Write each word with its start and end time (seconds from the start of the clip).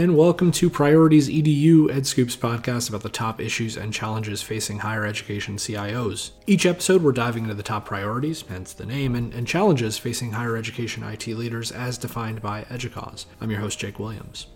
and 0.00 0.16
welcome 0.16 0.50
to 0.50 0.70
Priorities 0.70 1.28
EDU 1.28 1.88
EdScoop's 1.88 2.34
podcast 2.34 2.88
about 2.88 3.02
the 3.02 3.10
top 3.10 3.38
issues 3.38 3.76
and 3.76 3.92
challenges 3.92 4.40
facing 4.40 4.78
higher 4.78 5.04
education 5.04 5.58
CIOs. 5.58 6.30
Each 6.46 6.64
episode, 6.64 7.02
we're 7.02 7.12
diving 7.12 7.42
into 7.42 7.54
the 7.54 7.62
top 7.62 7.84
priorities, 7.84 8.40
hence 8.48 8.72
the 8.72 8.86
name, 8.86 9.14
and, 9.14 9.34
and 9.34 9.46
challenges 9.46 9.98
facing 9.98 10.32
higher 10.32 10.56
education 10.56 11.02
IT 11.02 11.26
leaders 11.26 11.70
as 11.70 11.98
defined 11.98 12.40
by 12.40 12.64
EDUCAUSE. 12.70 13.26
I'm 13.42 13.50
your 13.50 13.60
host, 13.60 13.78
Jake 13.78 13.98
Williams. 13.98 14.46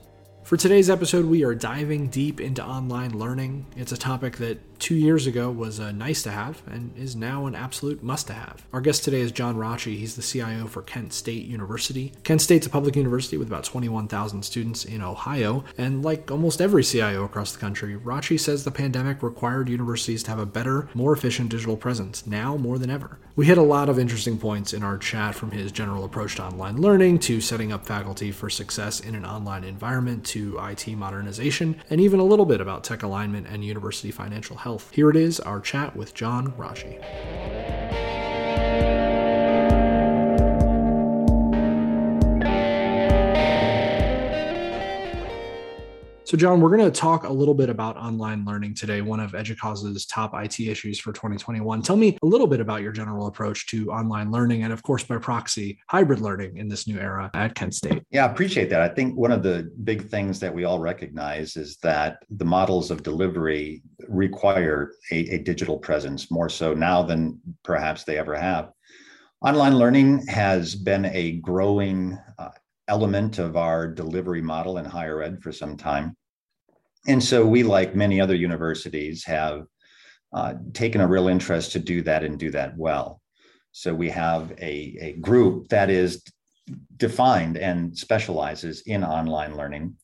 For 0.44 0.58
today's 0.58 0.90
episode, 0.90 1.24
we 1.24 1.42
are 1.42 1.54
diving 1.54 2.08
deep 2.08 2.38
into 2.38 2.62
online 2.62 3.18
learning. 3.18 3.64
It's 3.76 3.92
a 3.92 3.96
topic 3.96 4.36
that 4.36 4.78
two 4.78 4.94
years 4.94 5.26
ago 5.26 5.50
was 5.50 5.78
a 5.78 5.90
nice 5.90 6.22
to 6.24 6.30
have 6.30 6.60
and 6.66 6.94
is 6.98 7.16
now 7.16 7.46
an 7.46 7.54
absolute 7.54 8.02
must 8.02 8.26
to 8.26 8.34
have. 8.34 8.62
Our 8.70 8.82
guest 8.82 9.04
today 9.04 9.20
is 9.20 9.32
John 9.32 9.56
Rathje. 9.56 9.96
He's 9.96 10.16
the 10.16 10.22
CIO 10.22 10.66
for 10.66 10.82
Kent 10.82 11.14
State 11.14 11.46
University. 11.46 12.12
Kent 12.24 12.42
State's 12.42 12.66
a 12.66 12.70
public 12.70 12.94
university 12.94 13.38
with 13.38 13.48
about 13.48 13.64
21,000 13.64 14.42
students 14.42 14.84
in 14.84 15.00
Ohio, 15.00 15.64
and 15.78 16.04
like 16.04 16.30
almost 16.30 16.60
every 16.60 16.84
CIO 16.84 17.24
across 17.24 17.52
the 17.52 17.58
country, 17.58 17.96
Rathje 17.96 18.38
says 18.38 18.64
the 18.64 18.70
pandemic 18.70 19.22
required 19.22 19.70
universities 19.70 20.22
to 20.24 20.30
have 20.30 20.38
a 20.38 20.44
better, 20.44 20.90
more 20.92 21.14
efficient 21.14 21.48
digital 21.48 21.78
presence, 21.78 22.26
now 22.26 22.58
more 22.58 22.78
than 22.78 22.90
ever. 22.90 23.18
We 23.36 23.46
hit 23.46 23.58
a 23.58 23.62
lot 23.62 23.88
of 23.88 23.98
interesting 23.98 24.38
points 24.38 24.74
in 24.74 24.82
our 24.82 24.98
chat 24.98 25.34
from 25.34 25.50
his 25.50 25.72
general 25.72 26.04
approach 26.04 26.36
to 26.36 26.44
online 26.44 26.80
learning 26.80 27.20
to 27.20 27.40
setting 27.40 27.72
up 27.72 27.86
faculty 27.86 28.30
for 28.30 28.50
success 28.50 29.00
in 29.00 29.14
an 29.14 29.24
online 29.24 29.64
environment 29.64 30.24
to 30.34 30.58
IT 30.58 30.88
modernization, 30.88 31.80
and 31.88 32.00
even 32.00 32.18
a 32.18 32.24
little 32.24 32.44
bit 32.44 32.60
about 32.60 32.82
tech 32.82 33.04
alignment 33.04 33.46
and 33.46 33.64
university 33.64 34.10
financial 34.10 34.56
health. 34.56 34.90
Here 34.92 35.08
it 35.08 35.16
is 35.16 35.38
our 35.38 35.60
chat 35.60 35.94
with 35.94 36.12
John 36.12 36.52
Rathje. 36.54 37.00
So, 46.26 46.38
John, 46.38 46.62
we're 46.62 46.74
going 46.74 46.90
to 46.90 47.00
talk 47.00 47.24
a 47.24 47.32
little 47.32 47.52
bit 47.52 47.68
about 47.68 47.98
online 47.98 48.46
learning 48.46 48.76
today, 48.76 49.02
one 49.02 49.20
of 49.20 49.32
EDUCAUSE's 49.32 50.06
top 50.06 50.32
IT 50.34 50.58
issues 50.58 50.98
for 50.98 51.12
2021. 51.12 51.82
Tell 51.82 51.96
me 51.96 52.16
a 52.22 52.26
little 52.26 52.46
bit 52.46 52.60
about 52.60 52.80
your 52.80 52.92
general 52.92 53.26
approach 53.26 53.66
to 53.66 53.90
online 53.90 54.32
learning 54.32 54.62
and, 54.62 54.72
of 54.72 54.82
course, 54.82 55.04
by 55.04 55.18
proxy, 55.18 55.78
hybrid 55.90 56.20
learning 56.20 56.56
in 56.56 56.66
this 56.66 56.88
new 56.88 56.98
era 56.98 57.30
at 57.34 57.54
Kent 57.54 57.74
State. 57.74 58.04
Yeah, 58.10 58.24
I 58.24 58.32
appreciate 58.32 58.70
that. 58.70 58.80
I 58.80 58.88
think 58.88 59.14
one 59.18 59.32
of 59.32 59.42
the 59.42 59.70
big 59.84 60.08
things 60.08 60.40
that 60.40 60.54
we 60.54 60.64
all 60.64 60.78
recognize 60.78 61.58
is 61.58 61.76
that 61.82 62.22
the 62.30 62.46
models 62.46 62.90
of 62.90 63.02
delivery 63.02 63.82
require 64.08 64.92
a, 65.12 65.28
a 65.28 65.38
digital 65.40 65.76
presence 65.76 66.30
more 66.30 66.48
so 66.48 66.72
now 66.72 67.02
than 67.02 67.38
perhaps 67.64 68.04
they 68.04 68.16
ever 68.16 68.34
have. 68.34 68.70
Online 69.42 69.76
learning 69.76 70.26
has 70.28 70.74
been 70.74 71.04
a 71.04 71.32
growing 71.32 72.18
uh, 72.38 72.48
element 72.88 73.38
of 73.38 73.56
our 73.56 73.86
delivery 73.86 74.42
model 74.42 74.78
in 74.78 74.84
higher 74.84 75.22
ed 75.22 75.42
for 75.42 75.52
some 75.52 75.76
time. 75.76 76.16
And 77.06 77.22
so 77.22 77.46
we, 77.46 77.62
like 77.62 77.94
many 77.94 78.20
other 78.20 78.34
universities, 78.34 79.24
have 79.24 79.66
uh, 80.32 80.54
taken 80.72 81.00
a 81.00 81.06
real 81.06 81.28
interest 81.28 81.72
to 81.72 81.78
do 81.78 82.02
that 82.02 82.24
and 82.24 82.38
do 82.38 82.50
that 82.50 82.76
well. 82.76 83.20
So 83.72 83.94
we 83.94 84.10
have 84.10 84.52
a, 84.52 84.96
a 85.00 85.12
group 85.20 85.68
that 85.68 85.90
is 85.90 86.22
defined 86.96 87.56
and 87.56 87.96
specializes 87.96 88.82
in 88.82 89.04
online 89.04 89.56
learning. 89.56 89.96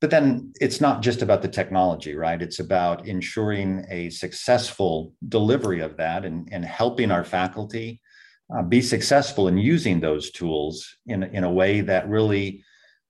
But 0.00 0.10
then 0.10 0.52
it's 0.60 0.80
not 0.80 1.02
just 1.02 1.20
about 1.20 1.42
the 1.42 1.48
technology, 1.48 2.14
right? 2.14 2.40
It's 2.40 2.58
about 2.58 3.06
ensuring 3.06 3.84
a 3.90 4.10
successful 4.10 5.12
delivery 5.28 5.80
of 5.80 5.98
that 5.98 6.24
and, 6.24 6.48
and 6.50 6.64
helping 6.64 7.10
our 7.10 7.24
faculty 7.24 8.00
uh, 8.54 8.62
be 8.62 8.80
successful 8.80 9.48
in 9.48 9.56
using 9.58 10.00
those 10.00 10.30
tools 10.30 10.96
in, 11.06 11.22
in 11.22 11.44
a 11.44 11.50
way 11.50 11.80
that 11.80 12.08
really 12.08 12.64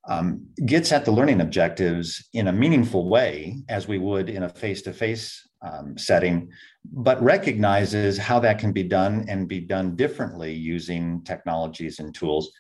um, 0.08 0.46
gets 0.66 0.92
at 0.92 1.04
the 1.04 1.12
learning 1.12 1.40
objectives 1.40 2.28
in 2.32 2.48
a 2.48 2.52
meaningful 2.52 3.08
way, 3.08 3.58
as 3.68 3.86
we 3.86 3.98
would 3.98 4.28
in 4.28 4.42
a 4.44 4.48
face 4.48 4.82
to 4.82 4.92
face 4.92 5.46
setting, 5.96 6.50
but 6.92 7.22
recognizes 7.22 8.16
how 8.16 8.40
that 8.40 8.58
can 8.58 8.72
be 8.72 8.82
done 8.82 9.26
and 9.28 9.48
be 9.48 9.60
done 9.60 9.96
differently 9.96 10.52
using 10.52 11.22
technologies 11.24 11.98
and 11.98 12.14
tools, 12.14 12.50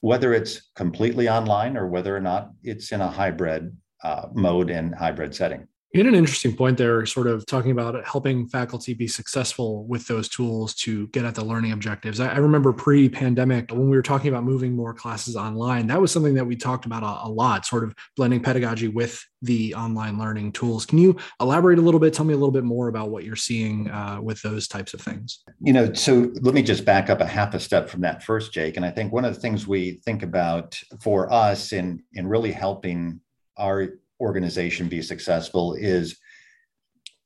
whether 0.00 0.34
it's 0.34 0.70
completely 0.74 1.28
online 1.28 1.76
or 1.76 1.86
whether 1.86 2.16
or 2.16 2.20
not 2.20 2.50
it's 2.64 2.90
in 2.92 3.00
a 3.00 3.08
hybrid 3.08 3.76
uh, 4.02 4.26
mode 4.34 4.70
and 4.70 4.94
hybrid 4.94 5.34
setting. 5.34 5.66
Had 5.94 6.06
an 6.06 6.14
interesting 6.14 6.56
point 6.56 6.78
there, 6.78 7.04
sort 7.04 7.26
of 7.26 7.44
talking 7.44 7.70
about 7.70 8.02
helping 8.06 8.48
faculty 8.48 8.94
be 8.94 9.06
successful 9.06 9.84
with 9.84 10.06
those 10.06 10.26
tools 10.26 10.74
to 10.76 11.06
get 11.08 11.26
at 11.26 11.34
the 11.34 11.44
learning 11.44 11.72
objectives. 11.72 12.18
I, 12.18 12.28
I 12.28 12.38
remember 12.38 12.72
pre 12.72 13.10
pandemic, 13.10 13.70
when 13.70 13.90
we 13.90 13.96
were 13.96 14.02
talking 14.02 14.28
about 14.28 14.42
moving 14.42 14.74
more 14.74 14.94
classes 14.94 15.36
online, 15.36 15.86
that 15.88 16.00
was 16.00 16.10
something 16.10 16.32
that 16.34 16.46
we 16.46 16.56
talked 16.56 16.86
about 16.86 17.02
a, 17.02 17.28
a, 17.28 17.30
lot, 17.30 17.66
sort 17.66 17.84
of 17.84 17.94
blending 18.16 18.40
pedagogy 18.40 18.88
with 18.88 19.22
the 19.42 19.74
online 19.74 20.18
learning 20.18 20.52
tools. 20.52 20.86
Can 20.86 20.96
you 20.96 21.14
elaborate 21.40 21.78
a 21.78 21.82
little 21.82 22.00
bit? 22.00 22.14
Tell 22.14 22.24
me 22.24 22.32
a 22.32 22.38
little 22.38 22.52
bit 22.52 22.64
more 22.64 22.88
about 22.88 23.10
what 23.10 23.24
you're 23.24 23.36
seeing 23.36 23.90
uh, 23.90 24.18
with 24.22 24.40
those 24.40 24.68
types 24.68 24.94
of 24.94 25.00
things. 25.02 25.44
You 25.60 25.74
know, 25.74 25.92
so 25.92 26.32
let 26.40 26.54
me 26.54 26.62
just 26.62 26.86
back 26.86 27.10
up 27.10 27.20
a 27.20 27.26
half 27.26 27.52
a 27.52 27.60
step 27.60 27.90
from 27.90 28.00
that 28.00 28.22
first, 28.22 28.54
Jake. 28.54 28.78
And 28.78 28.86
I 28.86 28.90
think 28.90 29.12
one 29.12 29.26
of 29.26 29.34
the 29.34 29.40
things 29.40 29.66
we 29.66 30.00
think 30.06 30.22
about 30.22 30.80
for 31.02 31.30
us 31.30 31.72
in, 31.72 32.02
in 32.14 32.26
really 32.26 32.52
helping 32.52 33.20
our 33.58 33.88
organization 34.22 34.88
be 34.88 35.02
successful 35.02 35.74
is 35.74 36.16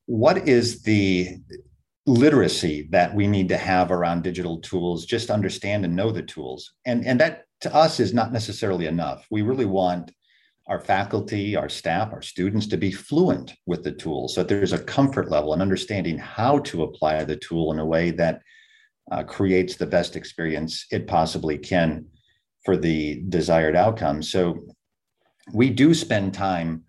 what 0.06 0.48
is 0.48 0.82
the 0.82 1.36
literacy 2.06 2.88
that 2.90 3.14
we 3.14 3.26
need 3.26 3.48
to 3.48 3.56
have 3.56 3.90
around 3.90 4.22
digital 4.22 4.60
tools? 4.60 5.04
Just 5.04 5.30
understand 5.30 5.84
and 5.84 5.94
know 5.94 6.10
the 6.10 6.22
tools. 6.22 6.72
And 6.84 7.06
and 7.06 7.20
that 7.20 7.44
to 7.60 7.74
us 7.74 8.00
is 8.00 8.14
not 8.14 8.32
necessarily 8.32 8.86
enough. 8.86 9.26
We 9.30 9.42
really 9.42 9.66
want 9.66 10.12
our 10.68 10.80
faculty 10.80 11.54
our 11.54 11.68
staff 11.68 12.12
our 12.12 12.22
students 12.22 12.66
to 12.66 12.76
be 12.76 12.90
fluent 12.90 13.54
with 13.66 13.84
the 13.84 13.92
tool 13.92 14.26
so 14.26 14.42
that 14.42 14.48
there's 14.48 14.72
a 14.72 14.82
comfort 14.82 15.30
level 15.30 15.52
and 15.52 15.62
understanding 15.62 16.18
how 16.18 16.58
to 16.58 16.82
apply 16.82 17.22
the 17.22 17.36
tool 17.36 17.72
in 17.72 17.78
a 17.78 17.86
way 17.86 18.10
that 18.10 18.40
uh, 19.12 19.22
creates 19.22 19.76
the 19.76 19.86
best 19.86 20.16
experience 20.16 20.86
it 20.90 21.06
possibly 21.06 21.56
can 21.56 22.04
for 22.64 22.76
the 22.76 23.22
desired 23.28 23.76
outcome. 23.76 24.20
So 24.22 24.66
we 25.52 25.70
do 25.70 25.94
spend 25.94 26.34
time 26.34 26.82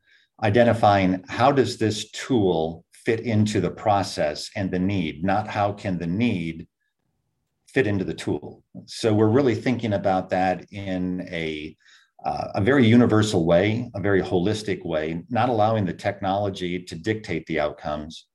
identifying 0.43 1.23
how 1.27 1.51
does 1.51 1.77
this 1.77 2.09
tool 2.11 2.85
fit 2.91 3.21
into 3.21 3.61
the 3.61 3.71
process 3.71 4.49
and 4.55 4.69
the 4.69 4.79
need, 4.79 5.23
not 5.23 5.47
how 5.47 5.71
can 5.71 5.97
the 5.97 6.07
need 6.07 6.67
fit 7.73 7.87
into 7.87 8.03
the 8.03 8.13
tool. 8.13 8.63
So 8.85 9.13
we're 9.13 9.29
really 9.29 9.55
thinking 9.55 9.93
about 9.93 10.29
that 10.31 10.65
in 10.71 11.27
a 11.29 11.75
uh, 12.25 12.51
a 12.55 12.61
very 12.61 12.85
universal 12.85 13.45
way, 13.45 13.89
a 13.93 14.01
very 14.01 14.21
holistic 14.21 14.83
way, 14.83 15.23
not 15.29 15.49
allowing 15.49 15.85
the 15.85 15.93
technology 15.93 16.79
to 16.83 16.95
dictate 16.95 17.45
the 17.45 17.59
outcomes, 17.59 18.25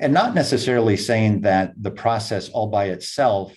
and 0.00 0.12
not 0.12 0.34
necessarily 0.34 0.96
saying 0.96 1.40
that 1.42 1.72
the 1.80 1.92
process 1.92 2.48
all 2.48 2.66
by 2.66 2.86
itself 2.86 3.56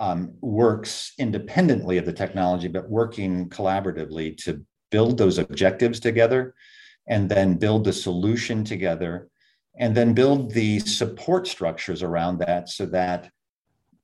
um, 0.00 0.34
works 0.40 1.12
independently 1.18 1.98
of 1.98 2.04
the 2.04 2.12
technology, 2.12 2.66
but 2.68 2.90
working 2.90 3.48
collaboratively 3.48 4.36
to 4.38 4.66
build 4.90 5.16
those 5.16 5.38
objectives 5.38 6.00
together 6.00 6.54
and 7.10 7.28
then 7.28 7.54
build 7.54 7.84
the 7.84 7.92
solution 7.92 8.64
together 8.64 9.28
and 9.78 9.94
then 9.94 10.14
build 10.14 10.52
the 10.52 10.78
support 10.80 11.46
structures 11.46 12.02
around 12.02 12.38
that 12.38 12.70
so 12.70 12.86
that 12.86 13.30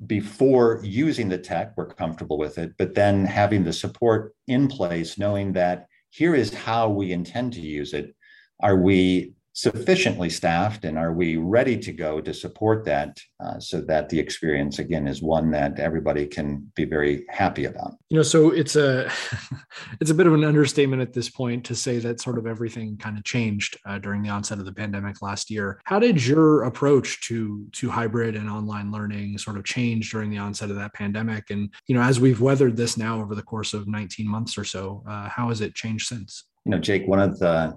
before 0.06 0.80
using 0.84 1.30
the 1.30 1.38
tech 1.38 1.72
we're 1.76 1.86
comfortable 1.86 2.36
with 2.36 2.58
it 2.58 2.72
but 2.76 2.94
then 2.94 3.24
having 3.24 3.64
the 3.64 3.72
support 3.72 4.34
in 4.46 4.68
place 4.68 5.16
knowing 5.16 5.54
that 5.54 5.86
here 6.16 6.34
is 6.34 6.54
how 6.54 6.88
we 6.88 7.12
intend 7.12 7.52
to 7.52 7.60
use 7.60 7.92
it. 7.92 8.16
Are 8.60 8.76
we 8.76 9.34
sufficiently 9.56 10.28
staffed 10.28 10.84
and 10.84 10.98
are 10.98 11.14
we 11.14 11.38
ready 11.38 11.78
to 11.78 11.90
go 11.90 12.20
to 12.20 12.34
support 12.34 12.84
that 12.84 13.18
uh, 13.42 13.58
so 13.58 13.80
that 13.80 14.06
the 14.10 14.18
experience 14.18 14.78
again 14.78 15.08
is 15.08 15.22
one 15.22 15.50
that 15.50 15.80
everybody 15.80 16.26
can 16.26 16.70
be 16.74 16.84
very 16.84 17.24
happy 17.30 17.64
about? 17.64 17.94
You 18.10 18.18
know 18.18 18.22
so 18.22 18.50
it's 18.50 18.76
a 18.76 19.10
it's 20.00 20.10
a 20.10 20.14
bit 20.14 20.26
of 20.26 20.34
an 20.34 20.44
understatement 20.44 21.00
at 21.00 21.14
this 21.14 21.30
point 21.30 21.64
to 21.64 21.74
say 21.74 21.98
that 22.00 22.20
sort 22.20 22.36
of 22.36 22.46
everything 22.46 22.98
kind 22.98 23.16
of 23.16 23.24
changed 23.24 23.78
uh, 23.86 23.98
during 23.98 24.22
the 24.22 24.28
onset 24.28 24.58
of 24.58 24.66
the 24.66 24.74
pandemic 24.74 25.22
last 25.22 25.50
year. 25.50 25.80
How 25.84 25.98
did 25.98 26.24
your 26.24 26.64
approach 26.64 27.26
to 27.28 27.66
to 27.72 27.88
hybrid 27.88 28.36
and 28.36 28.50
online 28.50 28.92
learning 28.92 29.38
sort 29.38 29.56
of 29.56 29.64
change 29.64 30.10
during 30.10 30.28
the 30.28 30.36
onset 30.38 30.68
of 30.68 30.76
that 30.76 30.92
pandemic? 30.92 31.48
And 31.48 31.72
you 31.86 31.94
know 31.94 32.02
as 32.02 32.20
we've 32.20 32.42
weathered 32.42 32.76
this 32.76 32.98
now 32.98 33.22
over 33.22 33.34
the 33.34 33.42
course 33.42 33.72
of 33.72 33.88
19 33.88 34.28
months 34.28 34.58
or 34.58 34.64
so 34.64 35.02
uh, 35.08 35.30
how 35.30 35.48
has 35.48 35.62
it 35.62 35.74
changed 35.74 36.08
since? 36.08 36.44
You 36.66 36.72
know 36.72 36.78
jake 36.78 37.08
one 37.08 37.20
of 37.20 37.38
the 37.38 37.74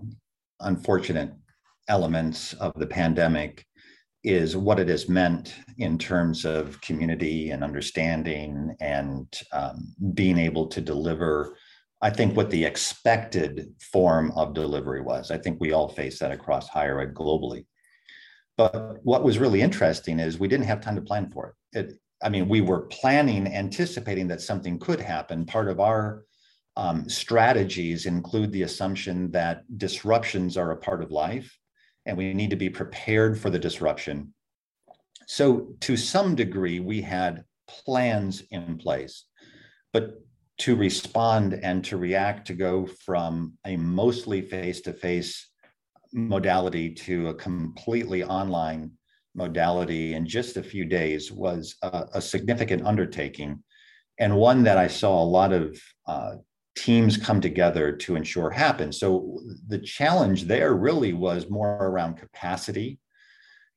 unfortunate 0.59 1.31
elements 1.89 2.53
of 2.53 2.73
the 2.75 2.87
pandemic 2.87 3.65
is 4.23 4.55
what 4.55 4.79
it 4.79 4.89
has 4.89 5.09
meant 5.09 5.55
in 5.77 5.97
terms 5.97 6.45
of 6.45 6.79
community 6.81 7.51
and 7.51 7.63
understanding 7.63 8.75
and 8.79 9.41
um, 9.53 9.93
being 10.13 10.37
able 10.37 10.67
to 10.67 10.81
deliver 10.81 11.55
i 12.01 12.09
think 12.09 12.35
what 12.35 12.49
the 12.49 12.63
expected 12.63 13.73
form 13.91 14.31
of 14.35 14.53
delivery 14.53 15.01
was. 15.01 15.31
I 15.31 15.37
think 15.37 15.59
we 15.59 15.71
all 15.73 15.89
face 15.89 16.19
that 16.19 16.31
across 16.31 16.67
higher 16.67 17.01
ed 17.01 17.13
globally. 17.13 17.65
But 18.57 18.97
what 19.03 19.23
was 19.23 19.37
really 19.37 19.61
interesting 19.61 20.19
is 20.19 20.39
we 20.39 20.47
didn't 20.47 20.65
have 20.67 20.81
time 20.81 20.95
to 20.95 21.01
plan 21.01 21.29
for 21.29 21.55
it, 21.73 21.79
it 21.79 21.99
i 22.21 22.29
mean 22.29 22.49
we 22.49 22.61
were 22.61 22.81
planning 22.87 23.47
anticipating 23.47 24.27
that 24.29 24.41
something 24.41 24.79
could 24.79 24.99
happen. 24.99 25.45
Part 25.45 25.69
of 25.69 25.79
our 25.79 26.25
um, 26.75 27.09
strategies 27.09 28.05
include 28.05 28.51
the 28.51 28.63
assumption 28.63 29.31
that 29.31 29.63
disruptions 29.77 30.55
are 30.55 30.71
a 30.71 30.77
part 30.77 31.03
of 31.03 31.11
life 31.11 31.49
and 32.09 32.17
we 32.17 32.33
need 32.33 32.49
to 32.49 32.55
be 32.55 32.69
prepared 32.69 33.39
for 33.39 33.49
the 33.49 33.59
disruption. 33.59 34.33
So, 35.27 35.75
to 35.81 35.95
some 35.95 36.35
degree, 36.35 36.79
we 36.79 37.01
had 37.01 37.43
plans 37.67 38.41
in 38.51 38.77
place, 38.77 39.25
but 39.93 40.15
to 40.59 40.75
respond 40.75 41.53
and 41.53 41.85
to 41.85 41.97
react 41.97 42.47
to 42.47 42.53
go 42.53 42.87
from 43.05 43.53
a 43.65 43.77
mostly 43.77 44.41
face 44.41 44.81
to 44.81 44.91
face 44.91 45.47
modality 46.11 46.89
to 46.89 47.29
a 47.29 47.33
completely 47.35 48.23
online 48.23 48.91
modality 49.35 50.15
in 50.15 50.25
just 50.25 50.57
a 50.57 50.63
few 50.63 50.83
days 50.83 51.31
was 51.31 51.75
a, 51.83 52.07
a 52.15 52.21
significant 52.21 52.85
undertaking 52.85 53.63
and 54.17 54.35
one 54.35 54.63
that 54.63 54.77
I 54.77 54.87
saw 54.87 55.21
a 55.21 55.23
lot 55.23 55.53
of 55.53 55.79
uh, 56.07 56.31
teams 56.79 57.17
come 57.17 57.41
together 57.41 57.91
to 57.91 58.15
ensure 58.15 58.49
happens. 58.49 58.99
So 58.99 59.41
the 59.67 59.79
challenge 59.79 60.45
there 60.45 60.73
really 60.73 61.11
was 61.11 61.49
more 61.49 61.75
around 61.75 62.15
capacity 62.15 62.99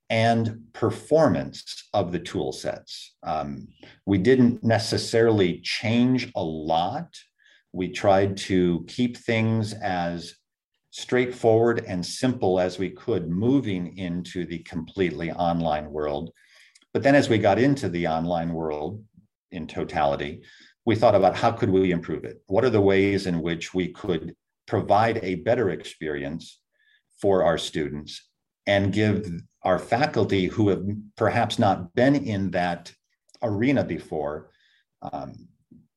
and 0.08 0.60
performance 0.72 1.88
of 1.93 2.12
the 2.12 2.20
tool 2.20 2.52
sets. 2.52 3.14
Um, 3.25 3.66
we 4.06 4.19
didn't 4.19 4.62
necessarily 4.62 5.60
change 5.62 6.31
a 6.37 6.43
lot. 6.43 7.08
We 7.72 7.88
tried 7.88 8.37
to 8.49 8.84
keep 8.87 9.16
things 9.16 9.72
as 9.72 10.34
straightforward 10.90 11.84
and 11.88 12.04
simple 12.06 12.60
as 12.60 12.78
we 12.78 12.90
could 12.90 13.28
moving 13.28 13.96
into 13.99 14.46
the 14.46 14.58
completely 14.60 15.32
online 15.32 15.90
world. 15.90 16.31
But 16.93 17.02
then 17.02 17.16
as 17.16 17.28
we 17.28 17.38
got 17.38 17.58
into 17.58 17.88
the 17.88 18.06
online 18.06 18.52
world 18.52 19.02
in 19.50 19.66
totality, 19.66 20.43
we 20.84 20.96
thought 20.96 21.14
about 21.14 21.37
how 21.37 21.52
could 21.52 21.70
we 21.70 21.93
improve 21.93 22.25
it? 22.25 22.43
What 22.46 22.64
are 22.64 22.70
the 22.70 22.81
ways 22.81 23.26
in 23.26 23.40
which 23.40 23.73
we 23.73 23.88
could 23.88 24.34
provide 24.67 25.20
a 25.23 25.37
better 25.37 25.70
experience 25.70 26.61
for 27.20 27.44
our 27.44 27.58
students 27.58 28.29
and 28.67 28.93
give 28.93 29.31
our 29.62 29.79
faculty 29.79 30.46
who 30.46 30.69
have 30.69 30.82
perhaps 31.17 31.58
not 31.58 31.94
been 31.94 32.17
in 32.17 32.50
that 32.50 32.93
arena 33.43 33.84
before 33.84 34.50
um, 35.02 35.49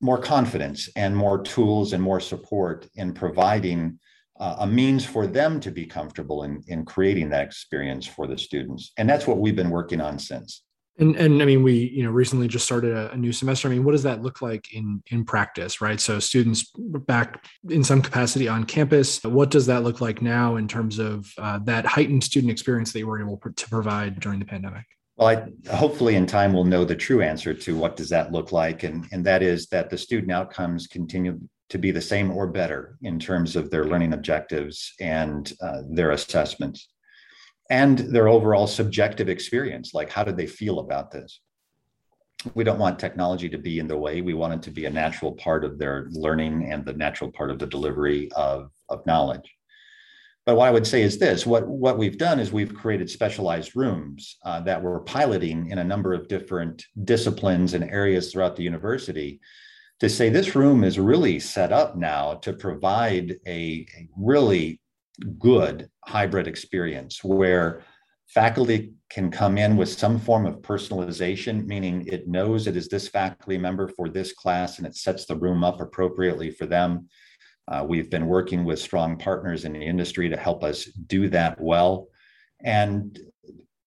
more 0.01 0.17
confidence 0.17 0.89
and 0.95 1.15
more 1.15 1.41
tools 1.41 1.93
and 1.93 2.01
more 2.01 2.19
support 2.19 2.88
in 2.95 3.13
providing 3.13 3.99
uh, 4.39 4.57
a 4.59 4.67
means 4.67 5.05
for 5.05 5.25
them 5.25 5.59
to 5.59 5.71
be 5.71 5.85
comfortable 5.85 6.43
in, 6.43 6.61
in 6.67 6.83
creating 6.83 7.29
that 7.29 7.45
experience 7.45 8.05
for 8.05 8.27
the 8.27 8.38
students. 8.38 8.91
And 8.97 9.09
that's 9.09 9.25
what 9.25 9.39
we've 9.39 9.55
been 9.55 9.69
working 9.69 10.01
on 10.01 10.19
since. 10.19 10.64
And 10.97 11.15
and 11.18 11.42
I 11.42 11.45
mean, 11.45 11.62
we 11.62 11.74
you 11.74 12.03
know 12.03 12.12
recently 12.12 12.47
just 12.47 12.65
started 12.65 12.95
a, 12.95 13.12
a, 13.12 13.18
new 13.18 13.33
semester. 13.33 13.68
I 13.68 13.71
mean, 13.71 13.83
what 13.83 13.92
does 13.92 14.03
that 14.03 14.21
look 14.21 14.42
like 14.42 14.74
in 14.74 15.03
in 15.07 15.25
practice, 15.25 15.81
right? 15.81 16.00
So 16.00 16.19
students 16.19 16.71
back 16.77 17.45
in 17.69 17.83
some 17.83 18.01
capacity 18.01 18.47
on 18.47 18.63
campus. 18.63 19.21
What 19.24 19.51
does 19.51 19.65
that 19.65 19.83
look 19.83 20.00
like 20.00 20.21
now 20.21 20.56
in 20.56 20.68
terms 20.68 21.00
of 21.00 21.31
uh, 21.38 21.59
that 21.65 21.86
heightened 21.86 22.24
student 22.24 22.51
experience 22.51 22.94
that 22.94 23.00
you 23.00 23.07
were 23.07 23.19
able 23.19 23.38
to 23.38 23.69
provide 23.69 24.19
during 24.19 24.39
the 24.39 24.45
pandemic? 24.45 24.86
Well, 25.18 25.27
I, 25.30 25.74
hopefully 25.74 26.15
in 26.15 26.25
time 26.25 26.53
we'll 26.53 26.65
know 26.65 26.86
the 26.86 26.95
true 26.95 27.21
answer 27.21 27.53
to 27.53 27.77
what 27.77 27.95
does 27.95 28.09
that 28.09 28.31
look 28.31 28.53
like, 28.53 28.83
and 28.83 29.06
and 29.12 29.25
that 29.25 29.44
is 29.44 29.68
that 29.68 29.89
the 29.89 29.98
student 29.98 30.31
outcomes 30.31 30.88
continue 30.88 31.39
to 31.69 31.77
be 31.77 31.91
the 31.91 32.01
same 32.01 32.31
or 32.31 32.48
better 32.48 32.98
in 33.01 33.19
terms 33.19 33.56
of 33.56 33.69
their 33.69 33.86
learning 33.86 34.13
objectives 34.13 34.94
and 35.01 35.53
uh, 35.62 35.81
their 35.89 36.12
assessments 36.12 36.88
and 37.69 37.97
their 38.00 38.27
overall 38.27 38.67
subjective 38.67 39.29
experience 39.29 39.94
like 39.94 40.12
how 40.12 40.23
did 40.23 40.38
they 40.38 40.47
feel 40.47 40.79
about 40.79 41.12
this? 41.12 41.39
We 42.53 42.63
don't 42.63 42.79
want 42.79 43.00
technology 43.00 43.50
to 43.50 43.57
be 43.57 43.79
in 43.79 43.88
the 43.88 43.97
way. 43.97 44.21
We 44.21 44.35
want 44.35 44.53
it 44.53 44.62
to 44.63 44.71
be 44.71 44.85
a 44.85 44.89
natural 44.89 45.31
part 45.31 45.65
of 45.65 45.79
their 45.79 46.07
learning 46.12 46.71
and 46.71 46.85
the 46.85 46.94
natural 46.94 47.31
part 47.31 47.50
of 47.50 47.57
the 47.57 47.65
delivery 47.65 48.31
of, 48.33 48.69
of 48.89 49.06
knowledge. 49.07 49.51
But 50.45 50.57
what 50.57 50.67
i 50.67 50.71
would 50.71 50.85
say 50.85 51.01
is 51.01 51.17
this 51.17 51.45
what, 51.45 51.67
what 51.67 51.97
we've 51.97 52.19
done 52.19 52.39
is 52.39 52.51
we've 52.51 52.75
created 52.75 53.09
specialized 53.09 53.75
rooms 53.75 54.38
uh, 54.45 54.62
that 54.62 54.81
we're 54.81 55.00
piloting 55.00 55.71
in 55.71 55.79
a 55.79 55.83
number 55.83 56.13
of 56.13 56.27
different 56.27 56.85
disciplines 57.03 57.73
and 57.73 57.83
areas 57.85 58.31
throughout 58.31 58.56
the 58.56 58.63
university 58.63 59.39
to 60.00 60.09
say 60.09 60.29
this 60.29 60.56
room 60.56 60.83
is 60.83 61.00
really 61.00 61.39
set 61.39 61.71
up 61.71 61.95
now 61.95 62.35
to 62.35 62.53
provide 62.53 63.35
a, 63.47 63.88
a 63.97 64.07
really 64.17 64.79
good 65.39 65.89
hybrid 66.07 66.47
experience 66.47 67.23
where 67.23 67.83
faculty 68.27 68.93
can 69.09 69.29
come 69.29 69.57
in 69.57 69.77
with 69.77 69.89
some 69.89 70.19
form 70.19 70.45
of 70.45 70.61
personalization, 70.61 71.65
meaning 71.65 72.05
it 72.07 72.27
knows 72.27 72.67
it 72.67 72.75
is 72.75 72.87
this 72.87 73.07
faculty 73.07 73.57
member 73.57 73.87
for 73.87 74.09
this 74.09 74.33
class 74.33 74.77
and 74.77 74.87
it 74.87 74.95
sets 74.95 75.25
the 75.25 75.35
room 75.35 75.63
up 75.63 75.79
appropriately 75.79 76.51
for 76.51 76.65
them. 76.65 77.07
Uh, 77.67 77.83
we've 77.87 78.09
been 78.09 78.27
working 78.27 78.63
with 78.63 78.79
strong 78.79 79.17
partners 79.17 79.65
in 79.65 79.73
the 79.73 79.81
industry 79.81 80.29
to 80.29 80.37
help 80.37 80.63
us 80.63 80.85
do 80.85 81.29
that 81.29 81.59
well. 81.59 82.07
And 82.63 83.17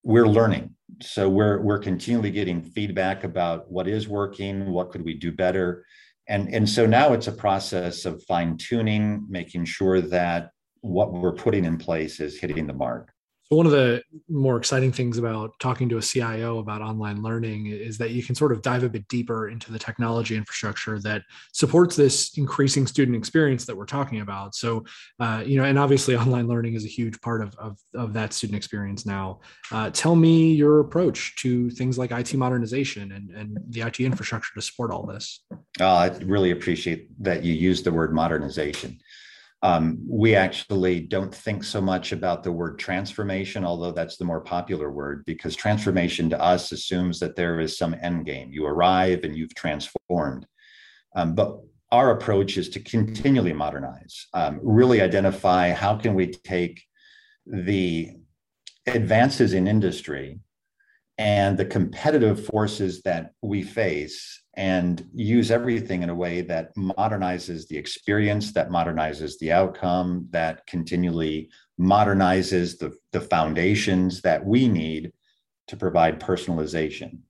we're 0.02 0.28
learning. 0.28 0.74
So 1.00 1.28
we're 1.28 1.60
we're 1.60 1.78
continually 1.78 2.30
getting 2.30 2.62
feedback 2.62 3.22
about 3.22 3.70
what 3.70 3.86
is 3.86 4.08
working, 4.08 4.72
what 4.72 4.90
could 4.90 5.04
we 5.04 5.14
do 5.14 5.30
better. 5.30 5.84
And, 6.28 6.52
and 6.52 6.68
so 6.68 6.86
now 6.86 7.12
it's 7.14 7.26
a 7.26 7.32
process 7.32 8.04
of 8.04 8.22
fine 8.24 8.56
tuning, 8.56 9.24
making 9.28 9.64
sure 9.64 10.00
that 10.00 10.50
what 10.80 11.12
we're 11.12 11.32
putting 11.32 11.64
in 11.64 11.78
place 11.78 12.20
is 12.20 12.38
hitting 12.38 12.66
the 12.66 12.72
mark. 12.72 13.12
So 13.50 13.56
one 13.56 13.64
of 13.64 13.72
the 13.72 14.02
more 14.28 14.58
exciting 14.58 14.92
things 14.92 15.16
about 15.16 15.58
talking 15.58 15.88
to 15.88 15.96
a 15.96 16.02
CIO 16.02 16.58
about 16.58 16.82
online 16.82 17.22
learning 17.22 17.68
is 17.68 17.96
that 17.96 18.10
you 18.10 18.22
can 18.22 18.34
sort 18.34 18.52
of 18.52 18.60
dive 18.60 18.84
a 18.84 18.90
bit 18.90 19.08
deeper 19.08 19.48
into 19.48 19.72
the 19.72 19.78
technology 19.78 20.36
infrastructure 20.36 20.98
that 21.00 21.22
supports 21.52 21.96
this 21.96 22.36
increasing 22.36 22.86
student 22.86 23.16
experience 23.16 23.64
that 23.64 23.74
we're 23.74 23.86
talking 23.86 24.20
about. 24.20 24.54
So, 24.54 24.84
uh, 25.18 25.42
you 25.46 25.56
know, 25.56 25.64
and 25.64 25.78
obviously 25.78 26.14
online 26.16 26.46
learning 26.46 26.74
is 26.74 26.84
a 26.84 26.88
huge 26.88 27.18
part 27.22 27.40
of, 27.40 27.54
of, 27.56 27.78
of 27.94 28.12
that 28.12 28.34
student 28.34 28.58
experience 28.58 29.06
now. 29.06 29.40
Uh, 29.72 29.88
tell 29.88 30.14
me 30.14 30.52
your 30.52 30.80
approach 30.80 31.34
to 31.36 31.70
things 31.70 31.96
like 31.96 32.10
IT 32.10 32.34
modernization 32.34 33.12
and, 33.12 33.30
and 33.30 33.58
the 33.70 33.80
IT 33.80 33.98
infrastructure 34.00 34.52
to 34.56 34.60
support 34.60 34.90
all 34.90 35.06
this. 35.06 35.42
Uh, 35.80 35.94
I 35.94 36.08
really 36.18 36.50
appreciate 36.50 37.08
that 37.24 37.44
you 37.44 37.54
use 37.54 37.82
the 37.82 37.92
word 37.92 38.12
modernization. 38.12 38.98
Um, 39.62 39.98
we 40.08 40.36
actually 40.36 41.00
don't 41.00 41.34
think 41.34 41.64
so 41.64 41.80
much 41.80 42.12
about 42.12 42.44
the 42.44 42.52
word 42.52 42.78
transformation, 42.78 43.64
although 43.64 43.90
that's 43.90 44.16
the 44.16 44.24
more 44.24 44.40
popular 44.40 44.90
word, 44.90 45.24
because 45.26 45.56
transformation 45.56 46.30
to 46.30 46.40
us 46.40 46.70
assumes 46.70 47.18
that 47.18 47.34
there 47.34 47.58
is 47.58 47.76
some 47.76 47.96
end 48.00 48.24
game. 48.24 48.52
You 48.52 48.66
arrive 48.66 49.24
and 49.24 49.36
you've 49.36 49.54
transformed. 49.54 50.46
Um, 51.16 51.34
but 51.34 51.58
our 51.90 52.12
approach 52.12 52.56
is 52.56 52.68
to 52.70 52.80
continually 52.80 53.52
modernize, 53.52 54.26
um, 54.34 54.60
really 54.62 55.00
identify 55.00 55.72
how 55.72 55.96
can 55.96 56.14
we 56.14 56.28
take 56.28 56.84
the 57.46 58.10
advances 58.86 59.54
in 59.54 59.66
industry 59.66 60.38
and 61.16 61.58
the 61.58 61.64
competitive 61.64 62.46
forces 62.46 63.02
that 63.02 63.32
we 63.42 63.62
face 63.62 64.42
and 64.58 65.08
use 65.14 65.52
everything 65.52 66.02
in 66.02 66.10
a 66.10 66.14
way 66.14 66.40
that 66.40 66.74
modernizes 66.74 67.68
the 67.68 67.78
experience, 67.78 68.52
that 68.52 68.70
modernizes 68.70 69.38
the 69.38 69.52
outcome, 69.52 70.26
that 70.30 70.66
continually 70.66 71.48
modernizes 71.80 72.76
the, 72.76 72.92
the 73.12 73.20
foundations 73.20 74.20
that 74.20 74.44
we 74.44 74.66
need 74.66 75.12
to 75.68 75.76
provide 75.76 76.18
personalization, 76.18 77.20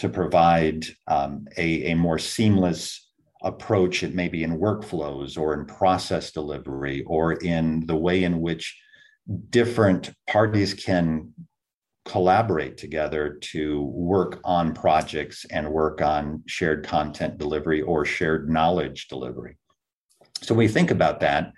to 0.00 0.08
provide 0.08 0.84
um, 1.06 1.46
a, 1.56 1.92
a 1.92 1.94
more 1.94 2.18
seamless 2.18 3.10
approach, 3.44 4.02
it 4.02 4.12
may 4.12 4.28
be 4.28 4.42
in 4.42 4.58
workflows 4.58 5.38
or 5.38 5.54
in 5.54 5.64
process 5.66 6.32
delivery 6.32 7.04
or 7.06 7.34
in 7.34 7.86
the 7.86 7.96
way 7.96 8.24
in 8.24 8.40
which 8.40 8.76
different 9.50 10.10
parties 10.28 10.74
can 10.74 11.32
collaborate 12.04 12.76
together 12.76 13.38
to 13.40 13.82
work 13.82 14.40
on 14.44 14.74
projects 14.74 15.44
and 15.50 15.70
work 15.70 16.02
on 16.02 16.42
shared 16.46 16.84
content 16.84 17.38
delivery 17.38 17.80
or 17.82 18.04
shared 18.04 18.50
knowledge 18.50 19.08
delivery. 19.08 19.56
So 20.42 20.54
we 20.54 20.66
think 20.66 20.90
about 20.90 21.20
that, 21.20 21.52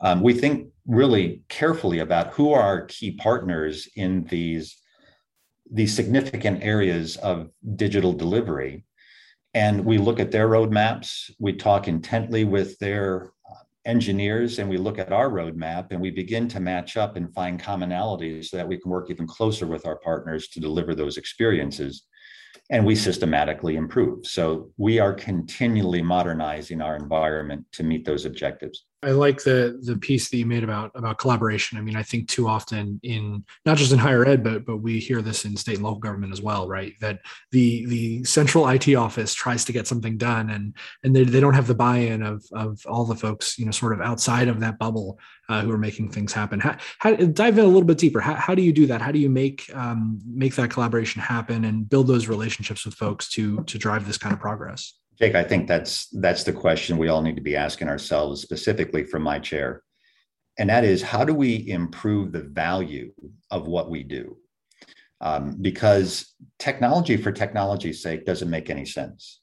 um, 0.00 0.20
we 0.22 0.34
think 0.34 0.68
really 0.86 1.42
carefully 1.48 2.00
about 2.00 2.32
who 2.34 2.52
are 2.52 2.62
our 2.62 2.86
key 2.86 3.12
partners 3.12 3.88
in 3.96 4.24
these, 4.24 4.76
these 5.70 5.94
significant 5.94 6.62
areas 6.62 7.16
of 7.16 7.48
digital 7.76 8.12
delivery. 8.12 8.84
And 9.54 9.84
we 9.84 9.98
look 9.98 10.20
at 10.20 10.32
their 10.32 10.48
roadmaps, 10.48 11.30
we 11.38 11.54
talk 11.54 11.88
intently 11.88 12.44
with 12.44 12.78
their 12.78 13.30
engineers 13.86 14.58
and 14.58 14.68
we 14.68 14.76
look 14.76 14.98
at 14.98 15.12
our 15.12 15.30
roadmap 15.30 15.86
and 15.90 16.00
we 16.00 16.10
begin 16.10 16.48
to 16.48 16.60
match 16.60 16.96
up 16.96 17.16
and 17.16 17.32
find 17.32 17.62
commonalities 17.62 18.46
so 18.46 18.56
that 18.56 18.68
we 18.68 18.78
can 18.78 18.90
work 18.90 19.10
even 19.10 19.26
closer 19.26 19.66
with 19.66 19.86
our 19.86 19.96
partners 19.96 20.48
to 20.48 20.60
deliver 20.60 20.94
those 20.94 21.16
experiences. 21.16 22.04
And 22.70 22.84
we 22.84 22.96
systematically 22.96 23.76
improve. 23.76 24.26
So 24.26 24.72
we 24.76 24.98
are 24.98 25.14
continually 25.14 26.02
modernizing 26.02 26.82
our 26.82 26.96
environment 26.96 27.64
to 27.72 27.84
meet 27.84 28.04
those 28.04 28.24
objectives 28.24 28.85
I 29.02 29.10
like 29.10 29.42
the 29.42 29.78
the 29.82 29.96
piece 29.96 30.30
that 30.30 30.36
you 30.36 30.46
made 30.46 30.64
about 30.64 30.90
about 30.94 31.18
collaboration. 31.18 31.76
I 31.76 31.82
mean, 31.82 31.96
I 31.96 32.02
think 32.02 32.28
too 32.28 32.48
often 32.48 32.98
in 33.02 33.44
not 33.66 33.76
just 33.76 33.92
in 33.92 33.98
higher 33.98 34.26
ed, 34.26 34.42
but 34.42 34.64
but 34.64 34.78
we 34.78 34.98
hear 34.98 35.20
this 35.20 35.44
in 35.44 35.56
state 35.56 35.76
and 35.76 35.84
local 35.84 36.00
government 36.00 36.32
as 36.32 36.40
well, 36.40 36.66
right? 36.66 36.94
That 37.00 37.20
the 37.52 37.84
the 37.86 38.24
central 38.24 38.66
IT 38.68 38.94
office 38.94 39.34
tries 39.34 39.64
to 39.66 39.72
get 39.72 39.86
something 39.86 40.16
done, 40.16 40.50
and 40.50 40.74
and 41.04 41.14
they, 41.14 41.24
they 41.24 41.40
don't 41.40 41.54
have 41.54 41.66
the 41.66 41.74
buy-in 41.74 42.22
of 42.22 42.42
of 42.52 42.80
all 42.86 43.04
the 43.04 43.14
folks, 43.14 43.58
you 43.58 43.66
know, 43.66 43.70
sort 43.70 43.92
of 43.92 44.00
outside 44.00 44.48
of 44.48 44.60
that 44.60 44.78
bubble 44.78 45.18
uh, 45.48 45.60
who 45.60 45.70
are 45.70 45.78
making 45.78 46.10
things 46.10 46.32
happen. 46.32 46.58
How, 46.58 46.76
how, 46.98 47.14
dive 47.14 47.58
in 47.58 47.64
a 47.64 47.68
little 47.68 47.84
bit 47.84 47.98
deeper. 47.98 48.20
How, 48.20 48.34
how 48.34 48.54
do 48.54 48.62
you 48.62 48.72
do 48.72 48.86
that? 48.86 49.02
How 49.02 49.12
do 49.12 49.18
you 49.18 49.28
make 49.28 49.70
um, 49.74 50.20
make 50.26 50.54
that 50.56 50.70
collaboration 50.70 51.20
happen 51.20 51.64
and 51.64 51.88
build 51.88 52.06
those 52.06 52.28
relationships 52.28 52.84
with 52.84 52.94
folks 52.94 53.28
to 53.30 53.62
to 53.64 53.78
drive 53.78 54.06
this 54.06 54.18
kind 54.18 54.32
of 54.32 54.40
progress? 54.40 54.94
Jake, 55.18 55.34
I 55.34 55.44
think 55.44 55.66
that's 55.66 56.08
that's 56.08 56.44
the 56.44 56.52
question 56.52 56.98
we 56.98 57.08
all 57.08 57.22
need 57.22 57.36
to 57.36 57.42
be 57.42 57.56
asking 57.56 57.88
ourselves, 57.88 58.42
specifically 58.42 59.04
from 59.04 59.22
my 59.22 59.38
chair. 59.38 59.82
And 60.58 60.70
that 60.70 60.84
is 60.84 61.02
how 61.02 61.24
do 61.24 61.34
we 61.34 61.68
improve 61.68 62.32
the 62.32 62.42
value 62.42 63.12
of 63.50 63.66
what 63.66 63.90
we 63.90 64.02
do? 64.02 64.36
Um, 65.20 65.56
because 65.60 66.34
technology 66.58 67.16
for 67.16 67.32
technology's 67.32 68.02
sake 68.02 68.26
doesn't 68.26 68.50
make 68.50 68.68
any 68.68 68.84
sense. 68.84 69.40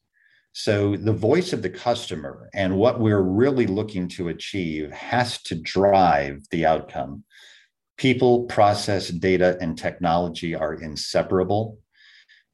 So 0.51 0.95
the 0.95 1.13
voice 1.13 1.51
of 1.51 1.63
the 1.63 1.69
customer 1.69 2.49
and 2.53 2.77
what 2.77 2.99
we're 2.99 3.21
really 3.21 3.65
looking 3.65 4.07
to 4.09 4.29
achieve 4.29 4.91
has 4.91 5.41
to 5.43 5.55
drive 5.55 6.43
the 6.51 6.67
outcome. 6.67 7.23
People, 7.97 8.43
process, 8.43 9.09
data, 9.09 9.57
and 9.61 9.75
technology 9.75 10.53
are 10.53 10.75
inseparable. 10.75 11.79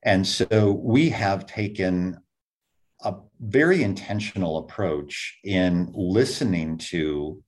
And 0.04 0.26
so 0.26 0.72
we 0.82 1.10
have 1.10 1.46
taken 1.46 2.18
a 3.04 3.16
very 3.40 3.84
intentional 3.84 4.58
approach 4.58 5.40
in 5.44 5.92
listening 5.96 6.78
to 6.78 7.42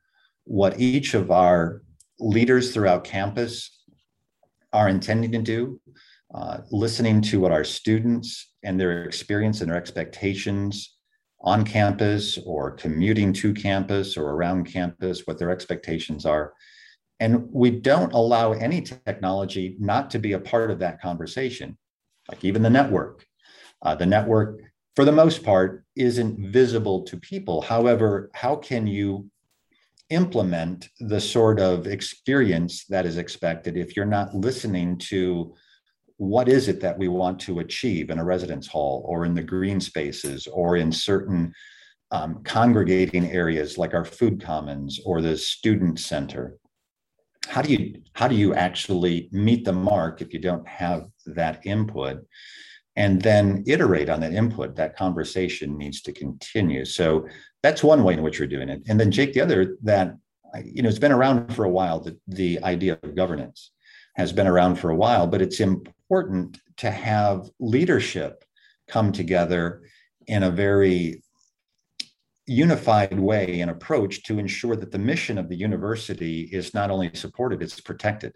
what 0.45 0.79
each 0.79 1.13
of 1.13 1.29
our 1.31 1.81
leaders 2.19 2.73
throughout 2.73 3.03
campus 3.03 3.83
are 4.73 4.87
intending 4.87 5.31
to 5.31 5.41
do, 5.41 5.81
uh, 6.33 6.59
listening 6.71 7.21
to 7.21 7.39
what 7.39 7.51
our 7.51 7.63
students 7.63 8.53
and 8.63 8.79
their 8.79 9.03
experience 9.03 9.61
and 9.61 9.69
their 9.69 9.77
expectations 9.77 10.97
on 11.41 11.65
campus 11.65 12.37
or 12.45 12.71
commuting 12.71 13.33
to 13.33 13.53
campus 13.53 14.15
or 14.15 14.31
around 14.31 14.65
campus, 14.65 15.25
what 15.25 15.37
their 15.37 15.49
expectations 15.49 16.25
are. 16.25 16.53
And 17.19 17.49
we 17.51 17.71
don't 17.71 18.13
allow 18.13 18.53
any 18.53 18.81
technology 18.81 19.75
not 19.79 20.09
to 20.11 20.19
be 20.19 20.33
a 20.33 20.39
part 20.39 20.71
of 20.71 20.79
that 20.79 21.01
conversation, 21.01 21.77
like 22.29 22.43
even 22.45 22.61
the 22.61 22.69
network. 22.69 23.25
Uh, 23.83 23.95
the 23.95 24.05
network 24.05 24.61
for 24.95 25.05
the 25.05 25.11
most 25.11 25.43
part, 25.43 25.85
isn't 25.95 26.51
visible 26.51 27.03
to 27.03 27.17
people. 27.17 27.61
However, 27.61 28.29
how 28.33 28.55
can 28.55 28.87
you 28.87 29.29
implement 30.09 30.89
the 30.99 31.21
sort 31.21 31.59
of 31.59 31.87
experience 31.87 32.85
that 32.85 33.05
is 33.05 33.17
expected 33.17 33.77
if 33.77 33.95
you're 33.95 34.05
not 34.05 34.35
listening 34.35 34.97
to 34.97 35.53
what 36.17 36.49
is 36.49 36.67
it 36.67 36.81
that 36.81 36.99
we 36.99 37.07
want 37.07 37.39
to 37.39 37.59
achieve 37.59 38.09
in 38.09 38.19
a 38.19 38.23
residence 38.23 38.67
hall 38.67 39.03
or 39.07 39.25
in 39.25 39.33
the 39.33 39.41
green 39.41 39.79
spaces 39.79 40.45
or 40.47 40.75
in 40.75 40.91
certain 40.91 41.53
um, 42.11 42.43
congregating 42.43 43.31
areas 43.31 43.77
like 43.77 43.93
our 43.93 44.03
food 44.03 44.43
commons 44.43 44.99
or 45.05 45.21
the 45.21 45.37
student 45.37 45.99
center? 45.99 46.57
How 47.47 47.61
do 47.61 47.73
you 47.73 48.01
how 48.13 48.27
do 48.27 48.35
you 48.35 48.53
actually 48.53 49.29
meet 49.31 49.65
the 49.65 49.73
mark 49.73 50.21
if 50.21 50.33
you 50.33 50.39
don't 50.39 50.67
have 50.67 51.07
that 51.25 51.65
input 51.65 52.23
and 52.95 53.21
then 53.21 53.63
iterate 53.67 54.09
on 54.09 54.19
that 54.19 54.33
input. 54.33 54.75
That 54.75 54.95
conversation 54.95 55.77
needs 55.77 56.01
to 56.01 56.11
continue. 56.11 56.85
So 56.85 57.27
that's 57.63 57.83
one 57.83 58.03
way 58.03 58.13
in 58.13 58.21
which 58.21 58.39
we're 58.39 58.47
doing 58.47 58.69
it. 58.69 58.81
And 58.87 58.99
then, 58.99 59.11
Jake, 59.11 59.33
the 59.33 59.41
other 59.41 59.77
that 59.83 60.15
you 60.63 60.81
know 60.81 60.89
it's 60.89 60.99
been 60.99 61.11
around 61.11 61.53
for 61.53 61.63
a 61.63 61.69
while. 61.69 61.99
The, 61.99 62.17
the 62.27 62.61
idea 62.63 62.99
of 63.01 63.15
governance 63.15 63.71
has 64.15 64.33
been 64.33 64.47
around 64.47 64.75
for 64.75 64.89
a 64.89 64.95
while, 64.95 65.25
but 65.27 65.41
it's 65.41 65.61
important 65.61 66.59
to 66.77 66.91
have 66.91 67.49
leadership 67.59 68.43
come 68.89 69.11
together 69.11 69.83
in 70.27 70.43
a 70.43 70.51
very 70.51 71.23
unified 72.45 73.17
way 73.17 73.61
and 73.61 73.71
approach 73.71 74.23
to 74.23 74.37
ensure 74.37 74.75
that 74.75 74.91
the 74.91 74.99
mission 74.99 75.37
of 75.37 75.47
the 75.47 75.55
university 75.55 76.41
is 76.51 76.73
not 76.73 76.91
only 76.91 77.09
supported, 77.13 77.61
it's 77.61 77.79
protected. 77.79 78.35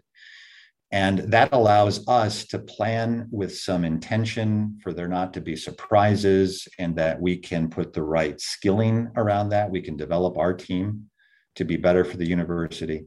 And 0.92 1.18
that 1.32 1.52
allows 1.52 2.06
us 2.06 2.46
to 2.46 2.60
plan 2.60 3.28
with 3.32 3.56
some 3.56 3.84
intention 3.84 4.78
for 4.82 4.92
there 4.92 5.08
not 5.08 5.34
to 5.34 5.40
be 5.40 5.56
surprises 5.56 6.68
and 6.78 6.94
that 6.96 7.20
we 7.20 7.36
can 7.36 7.68
put 7.68 7.92
the 7.92 8.04
right 8.04 8.40
skilling 8.40 9.10
around 9.16 9.48
that. 9.48 9.70
We 9.70 9.82
can 9.82 9.96
develop 9.96 10.38
our 10.38 10.54
team 10.54 11.10
to 11.56 11.64
be 11.64 11.76
better 11.76 12.04
for 12.04 12.16
the 12.16 12.26
university. 12.26 13.06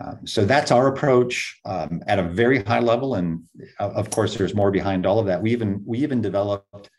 Um, 0.00 0.26
so 0.26 0.44
that's 0.44 0.70
our 0.70 0.88
approach 0.88 1.58
um, 1.64 2.02
at 2.06 2.18
a 2.18 2.24
very 2.24 2.62
high 2.62 2.80
level. 2.80 3.14
And 3.16 3.44
uh, 3.80 3.90
of 3.90 4.10
course, 4.10 4.36
there's 4.36 4.54
more 4.54 4.70
behind 4.70 5.06
all 5.06 5.18
of 5.18 5.26
that. 5.26 5.42
We 5.42 5.52
even, 5.52 5.82
we 5.84 5.98
even 5.98 6.20
developed 6.20 6.90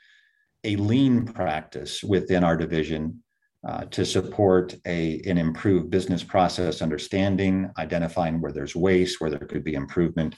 a 0.64 0.76
lean 0.78 1.26
practice 1.26 2.04
within 2.04 2.44
our 2.44 2.58
division 2.58 3.24
uh, 3.68 3.86
to 3.86 4.06
support 4.06 4.76
a, 4.86 5.22
an 5.26 5.38
improved 5.38 5.90
business 5.90 6.24
process 6.24 6.82
understanding, 6.82 7.72
identifying 7.80 8.40
where 8.40 8.52
there's 8.52 8.76
waste, 8.76 9.20
where 9.20 9.30
there 9.30 9.40
could 9.40 9.64
be 9.64 9.74
improvement. 9.74 10.36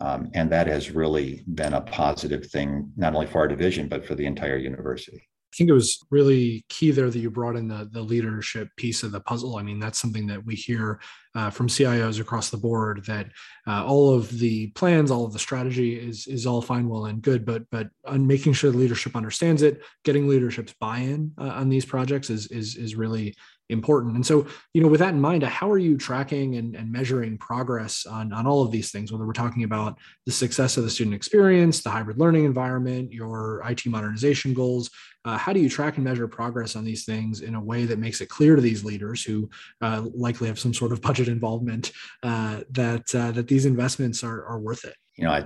Um, 0.00 0.30
and 0.34 0.50
that 0.50 0.66
has 0.66 0.90
really 0.90 1.42
been 1.54 1.74
a 1.74 1.80
positive 1.80 2.46
thing, 2.46 2.92
not 2.96 3.14
only 3.14 3.26
for 3.26 3.38
our 3.38 3.48
division, 3.48 3.88
but 3.88 4.04
for 4.04 4.14
the 4.14 4.26
entire 4.26 4.56
university. 4.58 5.29
I 5.52 5.56
think 5.56 5.70
it 5.70 5.74
was 5.74 6.04
really 6.10 6.64
key 6.68 6.92
there 6.92 7.10
that 7.10 7.18
you 7.18 7.30
brought 7.30 7.56
in 7.56 7.66
the, 7.66 7.88
the 7.90 8.02
leadership 8.02 8.68
piece 8.76 9.02
of 9.02 9.10
the 9.10 9.20
puzzle. 9.20 9.56
I 9.56 9.62
mean, 9.62 9.80
that's 9.80 9.98
something 9.98 10.28
that 10.28 10.44
we 10.46 10.54
hear 10.54 11.00
uh, 11.34 11.50
from 11.50 11.68
CIOs 11.68 12.20
across 12.20 12.50
the 12.50 12.56
board 12.56 13.04
that 13.06 13.26
uh, 13.66 13.84
all 13.84 14.14
of 14.14 14.30
the 14.38 14.68
plans, 14.68 15.10
all 15.10 15.24
of 15.24 15.32
the 15.32 15.38
strategy 15.38 15.94
is 15.96 16.26
is 16.26 16.46
all 16.46 16.62
fine, 16.62 16.88
well, 16.88 17.06
and 17.06 17.22
good, 17.22 17.44
but 17.44 17.62
but 17.70 17.88
making 18.12 18.52
sure 18.52 18.70
the 18.70 18.78
leadership 18.78 19.16
understands 19.16 19.62
it, 19.62 19.82
getting 20.04 20.28
leadership's 20.28 20.74
buy-in 20.80 21.32
uh, 21.38 21.48
on 21.48 21.68
these 21.68 21.84
projects 21.84 22.30
is 22.30 22.46
is 22.48 22.76
is 22.76 22.94
really 22.94 23.34
important. 23.70 24.16
And 24.16 24.26
so, 24.26 24.46
you 24.74 24.82
know, 24.82 24.88
with 24.88 25.00
that 25.00 25.14
in 25.14 25.20
mind, 25.20 25.42
how 25.44 25.70
are 25.70 25.78
you 25.78 25.96
tracking 25.96 26.56
and, 26.56 26.74
and 26.74 26.90
measuring 26.90 27.38
progress 27.38 28.04
on, 28.04 28.32
on 28.32 28.46
all 28.46 28.62
of 28.62 28.70
these 28.70 28.90
things, 28.90 29.12
whether 29.12 29.26
we're 29.26 29.32
talking 29.32 29.62
about 29.62 29.98
the 30.26 30.32
success 30.32 30.76
of 30.76 30.84
the 30.84 30.90
student 30.90 31.14
experience, 31.14 31.82
the 31.82 31.90
hybrid 31.90 32.18
learning 32.18 32.44
environment, 32.44 33.12
your 33.12 33.62
IT 33.68 33.86
modernization 33.86 34.52
goals? 34.52 34.90
Uh, 35.24 35.36
how 35.36 35.52
do 35.52 35.60
you 35.60 35.68
track 35.68 35.96
and 35.96 36.04
measure 36.04 36.26
progress 36.26 36.76
on 36.76 36.84
these 36.84 37.04
things 37.04 37.40
in 37.40 37.54
a 37.54 37.60
way 37.60 37.84
that 37.84 37.98
makes 37.98 38.20
it 38.20 38.28
clear 38.28 38.56
to 38.56 38.62
these 38.62 38.84
leaders 38.84 39.22
who 39.22 39.48
uh, 39.82 40.06
likely 40.14 40.48
have 40.48 40.58
some 40.58 40.74
sort 40.74 40.92
of 40.92 41.00
budget 41.08 41.28
involvement 41.28 41.92
uh, 42.22 42.60
that 42.70 43.14
uh, 43.14 43.30
that 43.32 43.48
these 43.48 43.66
investments 43.66 44.24
are, 44.24 44.44
are 44.46 44.58
worth 44.58 44.84
it? 44.84 44.94
You 45.16 45.24
know, 45.24 45.32
I, 45.32 45.44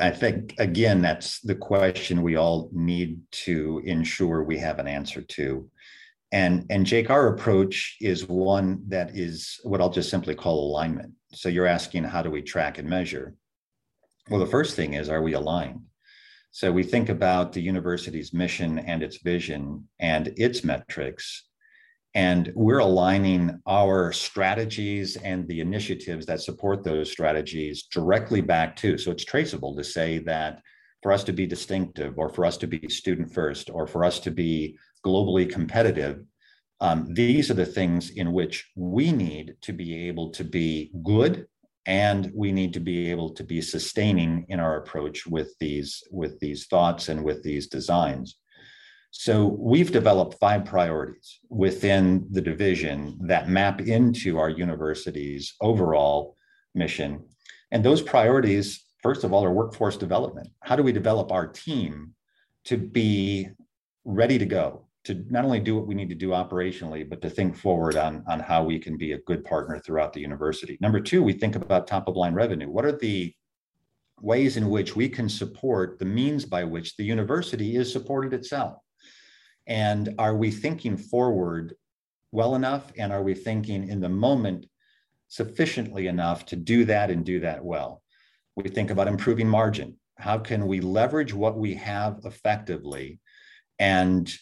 I 0.00 0.10
think 0.10 0.54
again 0.58 1.00
that's 1.00 1.40
the 1.40 1.54
question 1.54 2.22
we 2.22 2.36
all 2.36 2.70
need 2.72 3.20
to 3.44 3.80
ensure 3.84 4.42
we 4.42 4.58
have 4.58 4.78
an 4.78 4.88
answer 4.88 5.22
to 5.22 5.70
and, 6.34 6.66
and 6.68 6.84
Jake, 6.84 7.10
our 7.10 7.28
approach 7.28 7.96
is 8.00 8.28
one 8.28 8.82
that 8.88 9.16
is 9.16 9.60
what 9.62 9.80
I'll 9.80 9.88
just 9.88 10.10
simply 10.10 10.34
call 10.34 10.68
alignment. 10.68 11.12
So 11.32 11.48
you're 11.48 11.64
asking, 11.64 12.02
how 12.02 12.22
do 12.22 12.30
we 12.30 12.42
track 12.42 12.78
and 12.78 12.90
measure? 12.90 13.36
Well, 14.28 14.40
the 14.40 14.46
first 14.46 14.74
thing 14.74 14.94
is, 14.94 15.08
are 15.08 15.22
we 15.22 15.34
aligned? 15.34 15.82
So 16.54 16.70
we 16.70 16.84
think 16.84 17.08
about 17.08 17.52
the 17.52 17.60
university's 17.60 18.32
mission 18.32 18.78
and 18.78 19.02
its 19.02 19.16
vision 19.16 19.88
and 19.98 20.32
its 20.36 20.62
metrics, 20.62 21.48
and 22.14 22.52
we're 22.54 22.78
aligning 22.78 23.60
our 23.66 24.12
strategies 24.12 25.16
and 25.16 25.48
the 25.48 25.58
initiatives 25.58 26.26
that 26.26 26.42
support 26.42 26.84
those 26.84 27.10
strategies 27.10 27.88
directly 27.90 28.40
back 28.40 28.76
to. 28.76 28.96
So 28.98 29.10
it's 29.10 29.24
traceable 29.24 29.74
to 29.74 29.82
say 29.82 30.18
that 30.18 30.62
for 31.02 31.10
us 31.10 31.24
to 31.24 31.32
be 31.32 31.44
distinctive 31.44 32.14
or 32.18 32.28
for 32.28 32.44
us 32.44 32.56
to 32.58 32.68
be 32.68 32.88
student 32.88 33.34
first 33.34 33.68
or 33.68 33.88
for 33.88 34.04
us 34.04 34.20
to 34.20 34.30
be 34.30 34.78
globally 35.04 35.50
competitive, 35.50 36.22
um, 36.80 37.12
these 37.12 37.50
are 37.50 37.54
the 37.54 37.66
things 37.66 38.10
in 38.10 38.32
which 38.32 38.70
we 38.76 39.10
need 39.10 39.56
to 39.62 39.72
be 39.72 40.06
able 40.06 40.30
to 40.30 40.44
be 40.44 40.92
good 41.02 41.48
and 41.86 42.30
we 42.34 42.52
need 42.52 42.72
to 42.74 42.80
be 42.80 43.10
able 43.10 43.30
to 43.30 43.44
be 43.44 43.60
sustaining 43.60 44.46
in 44.48 44.60
our 44.60 44.78
approach 44.78 45.26
with 45.26 45.54
these 45.58 46.02
with 46.10 46.38
these 46.40 46.66
thoughts 46.66 47.08
and 47.08 47.22
with 47.22 47.42
these 47.42 47.66
designs. 47.66 48.36
So 49.10 49.46
we've 49.46 49.92
developed 49.92 50.38
five 50.40 50.64
priorities 50.64 51.38
within 51.48 52.26
the 52.30 52.40
division 52.40 53.16
that 53.26 53.48
map 53.48 53.80
into 53.80 54.38
our 54.38 54.48
university's 54.48 55.54
overall 55.60 56.36
mission. 56.74 57.24
And 57.70 57.84
those 57.84 58.02
priorities 58.02 58.84
first 59.02 59.22
of 59.22 59.32
all 59.32 59.44
are 59.44 59.52
workforce 59.52 59.96
development. 59.96 60.48
How 60.62 60.76
do 60.76 60.82
we 60.82 60.90
develop 60.90 61.30
our 61.30 61.46
team 61.46 62.14
to 62.64 62.76
be 62.78 63.48
ready 64.04 64.38
to 64.38 64.46
go 64.46 64.83
to 65.04 65.24
not 65.28 65.44
only 65.44 65.60
do 65.60 65.76
what 65.76 65.86
we 65.86 65.94
need 65.94 66.08
to 66.08 66.14
do 66.14 66.30
operationally, 66.30 67.08
but 67.08 67.20
to 67.22 67.30
think 67.30 67.56
forward 67.56 67.96
on, 67.96 68.24
on 68.26 68.40
how 68.40 68.64
we 68.64 68.78
can 68.78 68.96
be 68.96 69.12
a 69.12 69.18
good 69.18 69.44
partner 69.44 69.78
throughout 69.78 70.12
the 70.12 70.20
university. 70.20 70.78
Number 70.80 70.98
two, 70.98 71.22
we 71.22 71.34
think 71.34 71.56
about 71.56 71.86
top 71.86 72.08
of 72.08 72.16
line 72.16 72.34
revenue. 72.34 72.70
What 72.70 72.86
are 72.86 72.96
the 72.96 73.32
ways 74.20 74.56
in 74.56 74.70
which 74.70 74.96
we 74.96 75.08
can 75.08 75.28
support 75.28 75.98
the 75.98 76.06
means 76.06 76.46
by 76.46 76.64
which 76.64 76.96
the 76.96 77.04
university 77.04 77.76
is 77.76 77.92
supported 77.92 78.32
itself? 78.32 78.78
And 79.66 80.14
are 80.18 80.36
we 80.36 80.50
thinking 80.50 80.96
forward 80.96 81.74
well 82.32 82.54
enough? 82.54 82.90
And 82.96 83.12
are 83.12 83.22
we 83.22 83.34
thinking 83.34 83.88
in 83.88 84.00
the 84.00 84.08
moment 84.08 84.66
sufficiently 85.28 86.06
enough 86.06 86.46
to 86.46 86.56
do 86.56 86.86
that 86.86 87.10
and 87.10 87.24
do 87.24 87.40
that 87.40 87.62
well? 87.62 88.02
We 88.56 88.70
think 88.70 88.90
about 88.90 89.08
improving 89.08 89.48
margin. 89.48 89.98
How 90.16 90.38
can 90.38 90.66
we 90.66 90.80
leverage 90.80 91.34
what 91.34 91.58
we 91.58 91.74
have 91.74 92.20
effectively 92.24 93.20
and 93.78 94.32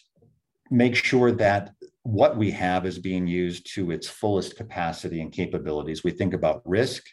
make 0.73 0.95
sure 0.95 1.31
that 1.31 1.71
what 2.03 2.35
we 2.35 2.51
have 2.51 2.85
is 2.85 2.99
being 2.99 3.27
used 3.27 3.73
to 3.75 3.91
its 3.91 4.07
fullest 4.07 4.57
capacity 4.57 5.21
and 5.21 5.31
capabilities? 5.31 6.03
We 6.03 6.11
think 6.11 6.33
about 6.33 6.61
risk 6.65 7.03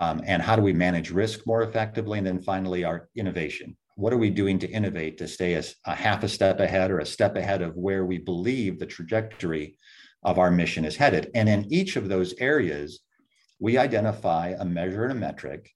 um, 0.00 0.22
and 0.24 0.42
how 0.42 0.56
do 0.56 0.62
we 0.62 0.72
manage 0.72 1.10
risk 1.10 1.46
more 1.46 1.62
effectively? 1.62 2.18
And 2.18 2.26
then 2.26 2.40
finally, 2.40 2.84
our 2.84 3.08
innovation. 3.14 3.76
What 3.94 4.12
are 4.12 4.18
we 4.18 4.30
doing 4.30 4.58
to 4.60 4.70
innovate 4.70 5.18
to 5.18 5.28
stay 5.28 5.54
a, 5.54 5.62
a 5.86 5.94
half 5.94 6.22
a 6.22 6.28
step 6.28 6.60
ahead 6.60 6.90
or 6.90 7.00
a 7.00 7.06
step 7.06 7.36
ahead 7.36 7.62
of 7.62 7.76
where 7.76 8.04
we 8.04 8.18
believe 8.18 8.78
the 8.78 8.86
trajectory 8.86 9.76
of 10.22 10.38
our 10.38 10.50
mission 10.50 10.84
is 10.84 10.96
headed? 10.96 11.30
And 11.34 11.48
in 11.48 11.72
each 11.72 11.96
of 11.96 12.08
those 12.08 12.34
areas, 12.38 13.00
we 13.58 13.78
identify 13.78 14.54
a 14.58 14.64
measure 14.64 15.04
and 15.04 15.12
a 15.12 15.16
metric 15.16 15.70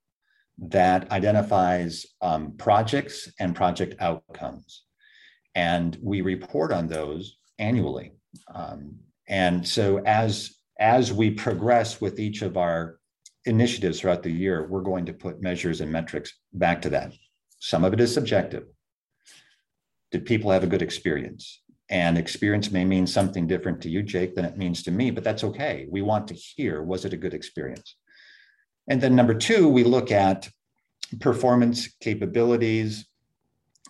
that 0.58 1.10
identifies 1.10 2.06
um, 2.20 2.52
projects 2.56 3.32
and 3.40 3.56
project 3.56 4.00
outcomes. 4.00 4.84
And 5.54 5.96
we 6.02 6.20
report 6.20 6.72
on 6.72 6.86
those 6.86 7.36
annually. 7.58 8.12
Um, 8.54 8.96
and 9.28 9.66
so 9.66 9.98
as 10.04 10.56
as 10.78 11.12
we 11.12 11.30
progress 11.30 12.00
with 12.00 12.18
each 12.18 12.42
of 12.42 12.56
our 12.56 12.98
initiatives 13.44 14.00
throughout 14.00 14.22
the 14.22 14.30
year, 14.30 14.66
we're 14.66 14.80
going 14.80 15.06
to 15.06 15.12
put 15.12 15.42
measures 15.42 15.80
and 15.80 15.92
metrics 15.92 16.32
back 16.52 16.82
to 16.82 16.90
that. 16.90 17.12
Some 17.58 17.84
of 17.84 17.92
it 17.92 18.00
is 18.00 18.12
subjective. 18.12 18.64
Did 20.10 20.24
people 20.24 20.50
have 20.50 20.64
a 20.64 20.68
good 20.68 20.82
experience? 20.82 21.62
And 21.88 22.16
experience 22.16 22.70
may 22.70 22.84
mean 22.84 23.06
something 23.06 23.46
different 23.46 23.82
to 23.82 23.90
you, 23.90 24.02
Jake, 24.02 24.34
than 24.34 24.44
it 24.44 24.56
means 24.56 24.82
to 24.84 24.90
me, 24.90 25.10
but 25.10 25.24
that's 25.24 25.44
okay. 25.44 25.86
We 25.90 26.02
want 26.02 26.26
to 26.28 26.34
hear 26.34 26.82
was 26.82 27.04
it 27.04 27.12
a 27.12 27.18
good 27.18 27.34
experience? 27.34 27.96
And 28.88 29.00
then 29.00 29.14
number 29.14 29.34
two, 29.34 29.68
we 29.68 29.84
look 29.84 30.10
at 30.10 30.48
performance 31.20 31.94
capabilities, 32.00 33.06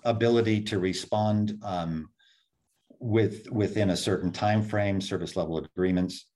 ability 0.04 0.62
to 0.62 0.78
respond 0.78 1.59
um, 1.62 2.09
with 2.99 3.50
within 3.50 3.90
a 3.90 3.97
certain 3.97 4.30
time 4.30 4.62
frame, 4.62 5.00
service 5.00 5.37
level 5.37 5.59
agreements 5.59 6.26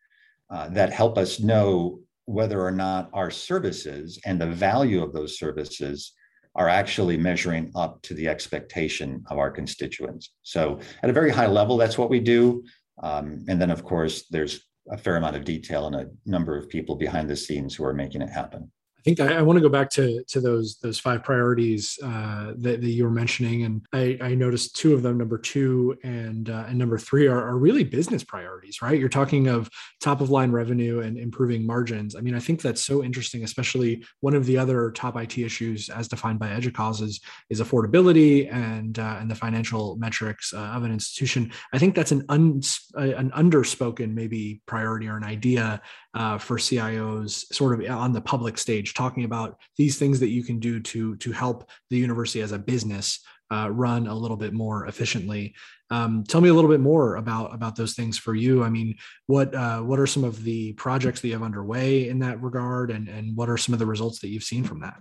uh, 0.51 0.69
that 0.71 0.93
help 0.93 1.17
us 1.17 1.41
know 1.41 2.01
whether 2.27 2.61
or 2.61 2.73
not 2.73 3.09
our 3.13 3.31
services 3.31 4.19
and 4.25 4.41
the 4.41 4.47
value 4.47 5.03
of 5.03 5.13
those 5.13 5.39
services 5.39 6.13
are 6.57 6.69
actually 6.69 7.17
measuring 7.17 7.71
up 7.77 8.01
to 8.03 8.15
the 8.15 8.27
expectation 8.27 9.23
of 9.31 9.39
our 9.39 9.51
constituents. 9.51 10.33
So, 10.43 10.81
at 11.03 11.11
a 11.11 11.13
very 11.13 11.31
high 11.31 11.47
level, 11.47 11.77
that's 11.77 11.99
what 11.99 12.11
we 12.11 12.21
do. 12.21 12.65
Um, 13.03 13.45
and 13.49 13.61
then, 13.61 13.71
of 13.71 13.85
course, 13.85 14.27
there's 14.31 14.67
a 14.91 14.97
fair 14.97 15.17
amount 15.17 15.37
of 15.37 15.45
detail 15.45 15.87
and 15.87 15.97
a 15.97 16.09
number 16.25 16.57
of 16.57 16.69
people 16.69 16.97
behind 16.97 17.29
the 17.29 17.37
scenes 17.37 17.75
who 17.75 17.85
are 17.85 17.93
making 17.93 18.23
it 18.23 18.31
happen 18.31 18.71
think 19.07 19.21
I, 19.21 19.37
I 19.37 19.43
want 19.43 19.57
to 19.57 19.61
go 19.61 19.69
back 19.69 19.89
to 19.91 20.25
to 20.25 20.41
those 20.41 20.79
those 20.79 20.99
five 20.99 21.23
priorities 21.23 21.97
uh, 22.03 22.55
that, 22.59 22.81
that, 22.81 22.91
you 22.91 23.05
were 23.05 23.11
mentioning, 23.11 23.63
and 23.63 23.87
I, 23.93 24.19
I, 24.21 24.35
noticed 24.35 24.75
two 24.75 24.95
of 24.95 25.03
them, 25.03 25.17
number 25.17 25.39
two 25.39 25.97
and 26.03 26.51
uh, 26.51 26.65
and 26.69 26.77
number 26.77 26.99
three, 26.99 27.29
are, 27.29 27.41
are 27.41 27.57
really 27.57 27.85
business 27.85 28.25
priorities, 28.25 28.83
right? 28.83 28.99
You're 28.99 29.09
talking 29.09 29.47
of 29.47 29.71
top 30.01 30.21
of 30.21 30.31
line 30.31 30.51
revenue 30.51 31.01
and 31.01 31.17
improving 31.17 31.65
margins. 31.65 32.17
I 32.17 32.21
mean, 32.21 32.35
I 32.35 32.41
think 32.41 32.61
that's 32.61 32.83
so 32.83 33.05
interesting, 33.05 33.45
especially 33.45 34.05
one 34.21 34.35
of 34.35 34.45
the 34.45 34.59
other 34.59 34.91
top 34.91 35.17
IT 35.17 35.39
issues, 35.39 35.89
as 35.89 36.09
defined 36.09 36.41
by 36.41 36.49
EDUCAUSE, 36.49 37.03
is, 37.03 37.21
is 37.49 37.61
affordability 37.61 38.53
and 38.53 38.99
uh, 38.99 39.19
and 39.21 39.31
the 39.31 39.37
financial 39.37 39.97
metrics 39.97 40.53
uh, 40.53 40.59
of 40.59 40.83
an 40.83 40.93
institution. 40.93 41.53
I 41.73 41.79
think 41.79 41.95
that's 41.95 42.13
an 42.13 42.25
un, 42.29 42.61
an 42.97 43.31
underspoken 43.31 44.15
maybe 44.15 44.63
priority 44.67 45.07
or 45.07 45.17
an 45.17 45.25
idea 45.25 45.81
uh, 46.17 46.39
for 46.39 46.57
CIOs, 46.57 47.53
sort 47.53 47.79
of 47.79 47.91
on 47.91 48.13
the 48.13 48.21
public 48.21 48.57
stage 48.57 48.95
talking 48.95 49.25
about 49.25 49.59
these 49.77 49.99
things 49.99 50.19
that 50.19 50.31
you 50.31 50.43
can 50.43 50.59
do 50.59 50.81
to 50.81 51.15
to 51.17 51.31
help 51.31 51.69
the 51.91 51.99
university 51.99 52.41
as 52.41 52.53
a 52.53 52.59
business 52.59 53.21
uh, 53.53 53.71
run 53.71 54.07
a 54.07 54.15
little 54.15 54.37
bit 54.37 54.55
more 54.55 54.87
efficiently. 54.87 55.55
Um, 55.91 56.25
tell 56.25 56.41
me 56.41 56.49
a 56.49 56.55
little 56.55 56.71
bit 56.71 56.81
more 56.81 57.17
about 57.17 57.55
about 57.55 57.77
those 57.77 57.95
things 57.95 58.17
for 58.17 58.35
you. 58.35 58.65
I 58.65 58.71
mean, 58.71 58.97
what 59.27 59.55
uh, 59.55 59.81
what 59.81 60.01
are 60.01 60.07
some 60.07 60.25
of 60.25 60.43
the 60.43 60.73
projects 60.73 61.21
that 61.21 61.29
you 61.29 61.35
have 61.35 61.43
underway 61.43 62.09
in 62.09 62.19
that 62.21 62.43
regard, 62.43 62.91
and 62.91 63.09
and 63.09 63.37
what 63.37 63.51
are 63.51 63.59
some 63.59 63.75
of 63.75 63.79
the 63.79 63.87
results 63.87 64.19
that 64.21 64.29
you've 64.29 64.43
seen 64.43 64.65
from 64.65 64.81
that? 64.81 64.97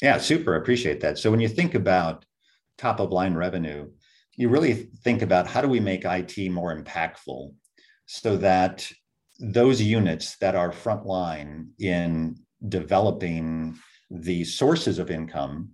Yeah, 0.00 0.18
super. 0.18 0.54
Appreciate 0.54 1.00
that. 1.00 1.18
So 1.18 1.30
when 1.30 1.40
you 1.40 1.48
think 1.48 1.74
about 1.74 2.24
top 2.78 3.00
of 3.00 3.10
line 3.10 3.34
revenue, 3.34 3.90
you 4.36 4.48
really 4.48 4.74
think 4.74 5.22
about 5.22 5.48
how 5.48 5.60
do 5.60 5.68
we 5.68 5.80
make 5.80 6.04
IT 6.04 6.50
more 6.50 6.74
impactful 6.76 7.52
so 8.06 8.36
that 8.36 8.88
those 9.42 9.82
units 9.82 10.36
that 10.36 10.54
are 10.54 10.70
frontline 10.70 11.66
in 11.80 12.36
developing 12.68 13.76
the 14.08 14.44
sources 14.44 15.00
of 15.00 15.10
income 15.10 15.70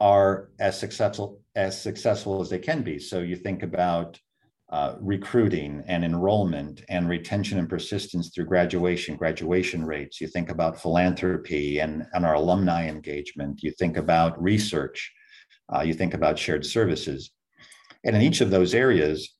are 0.00 0.48
as 0.58 0.78
successful 0.78 1.42
as 1.54 1.80
successful 1.80 2.40
as 2.40 2.48
they 2.48 2.58
can 2.58 2.82
be. 2.82 2.98
So 2.98 3.20
you 3.20 3.36
think 3.36 3.62
about 3.62 4.18
uh, 4.70 4.94
recruiting 5.00 5.84
and 5.86 6.02
enrollment 6.04 6.82
and 6.88 7.08
retention 7.08 7.58
and 7.58 7.68
persistence 7.68 8.30
through 8.30 8.46
graduation, 8.46 9.16
graduation 9.16 9.84
rates. 9.84 10.20
You 10.20 10.26
think 10.26 10.50
about 10.50 10.80
philanthropy 10.80 11.78
and, 11.80 12.06
and 12.14 12.24
our 12.24 12.34
alumni 12.34 12.88
engagement. 12.88 13.62
You 13.62 13.70
think 13.72 13.98
about 13.98 14.42
research. 14.42 15.12
Uh, 15.72 15.82
you 15.82 15.94
think 15.94 16.14
about 16.14 16.38
shared 16.38 16.64
services. 16.64 17.30
And 18.04 18.16
in 18.16 18.22
each 18.22 18.40
of 18.40 18.50
those 18.50 18.74
areas, 18.74 19.36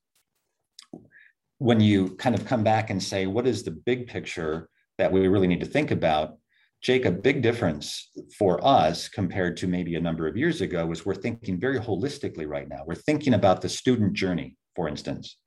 when 1.58 1.80
you 1.80 2.16
kind 2.16 2.34
of 2.34 2.44
come 2.44 2.64
back 2.64 2.90
and 2.90 3.02
say, 3.02 3.26
what 3.26 3.46
is 3.46 3.62
the 3.62 3.70
big 3.70 4.06
picture 4.06 4.68
that 4.98 5.12
we 5.12 5.28
really 5.28 5.46
need 5.46 5.60
to 5.60 5.66
think 5.66 5.90
about? 5.90 6.36
Jake, 6.82 7.06
a 7.06 7.10
big 7.10 7.40
difference 7.40 8.10
for 8.36 8.64
us 8.66 9.08
compared 9.08 9.56
to 9.56 9.66
maybe 9.66 9.94
a 9.94 10.00
number 10.00 10.26
of 10.26 10.36
years 10.36 10.60
ago 10.60 10.90
is 10.92 11.06
we're 11.06 11.14
thinking 11.14 11.58
very 11.58 11.78
holistically 11.78 12.46
right 12.46 12.68
now. 12.68 12.82
We're 12.86 12.94
thinking 12.94 13.34
about 13.34 13.62
the 13.62 13.68
student 13.70 14.12
journey, 14.12 14.56
for 14.76 14.88
instance. 14.88 15.38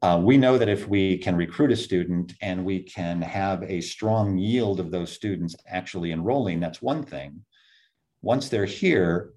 Uh, 0.00 0.20
we 0.22 0.38
know 0.38 0.56
that 0.56 0.70
if 0.70 0.88
we 0.88 1.18
can 1.18 1.36
recruit 1.36 1.70
a 1.70 1.76
student 1.76 2.32
and 2.40 2.64
we 2.64 2.82
can 2.82 3.20
have 3.20 3.62
a 3.64 3.82
strong 3.82 4.38
yield 4.38 4.80
of 4.80 4.90
those 4.90 5.12
students 5.12 5.54
actually 5.68 6.12
enrolling, 6.12 6.58
that's 6.58 6.80
one 6.80 7.02
thing. 7.02 7.44
Once 8.22 8.48
they're 8.48 8.64
here, 8.64 9.34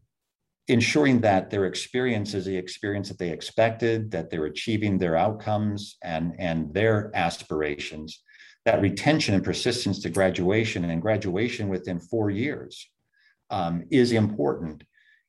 ensuring 0.70 1.20
that 1.22 1.50
their 1.50 1.66
experience 1.66 2.34
is 2.34 2.46
the 2.46 2.56
experience 2.56 3.10
that 3.10 3.18
they 3.18 3.30
expected, 3.32 4.12
that 4.12 4.30
they're 4.30 4.46
achieving 4.46 4.98
their 4.98 5.18
outcomes 5.18 5.98
and, 6.04 6.34
and 6.40 6.74
their 6.74 7.12
aspirations 7.14 8.24
that 8.66 8.82
retention 8.82 9.36
and 9.36 9.44
persistence 9.44 10.00
to 10.00 10.10
graduation 10.10 10.86
and 10.86 11.02
graduation 11.02 11.70
within 11.70 12.00
four 12.00 12.30
years 12.30 12.90
um, 13.50 13.84
is 13.90 14.12
important. 14.12 14.84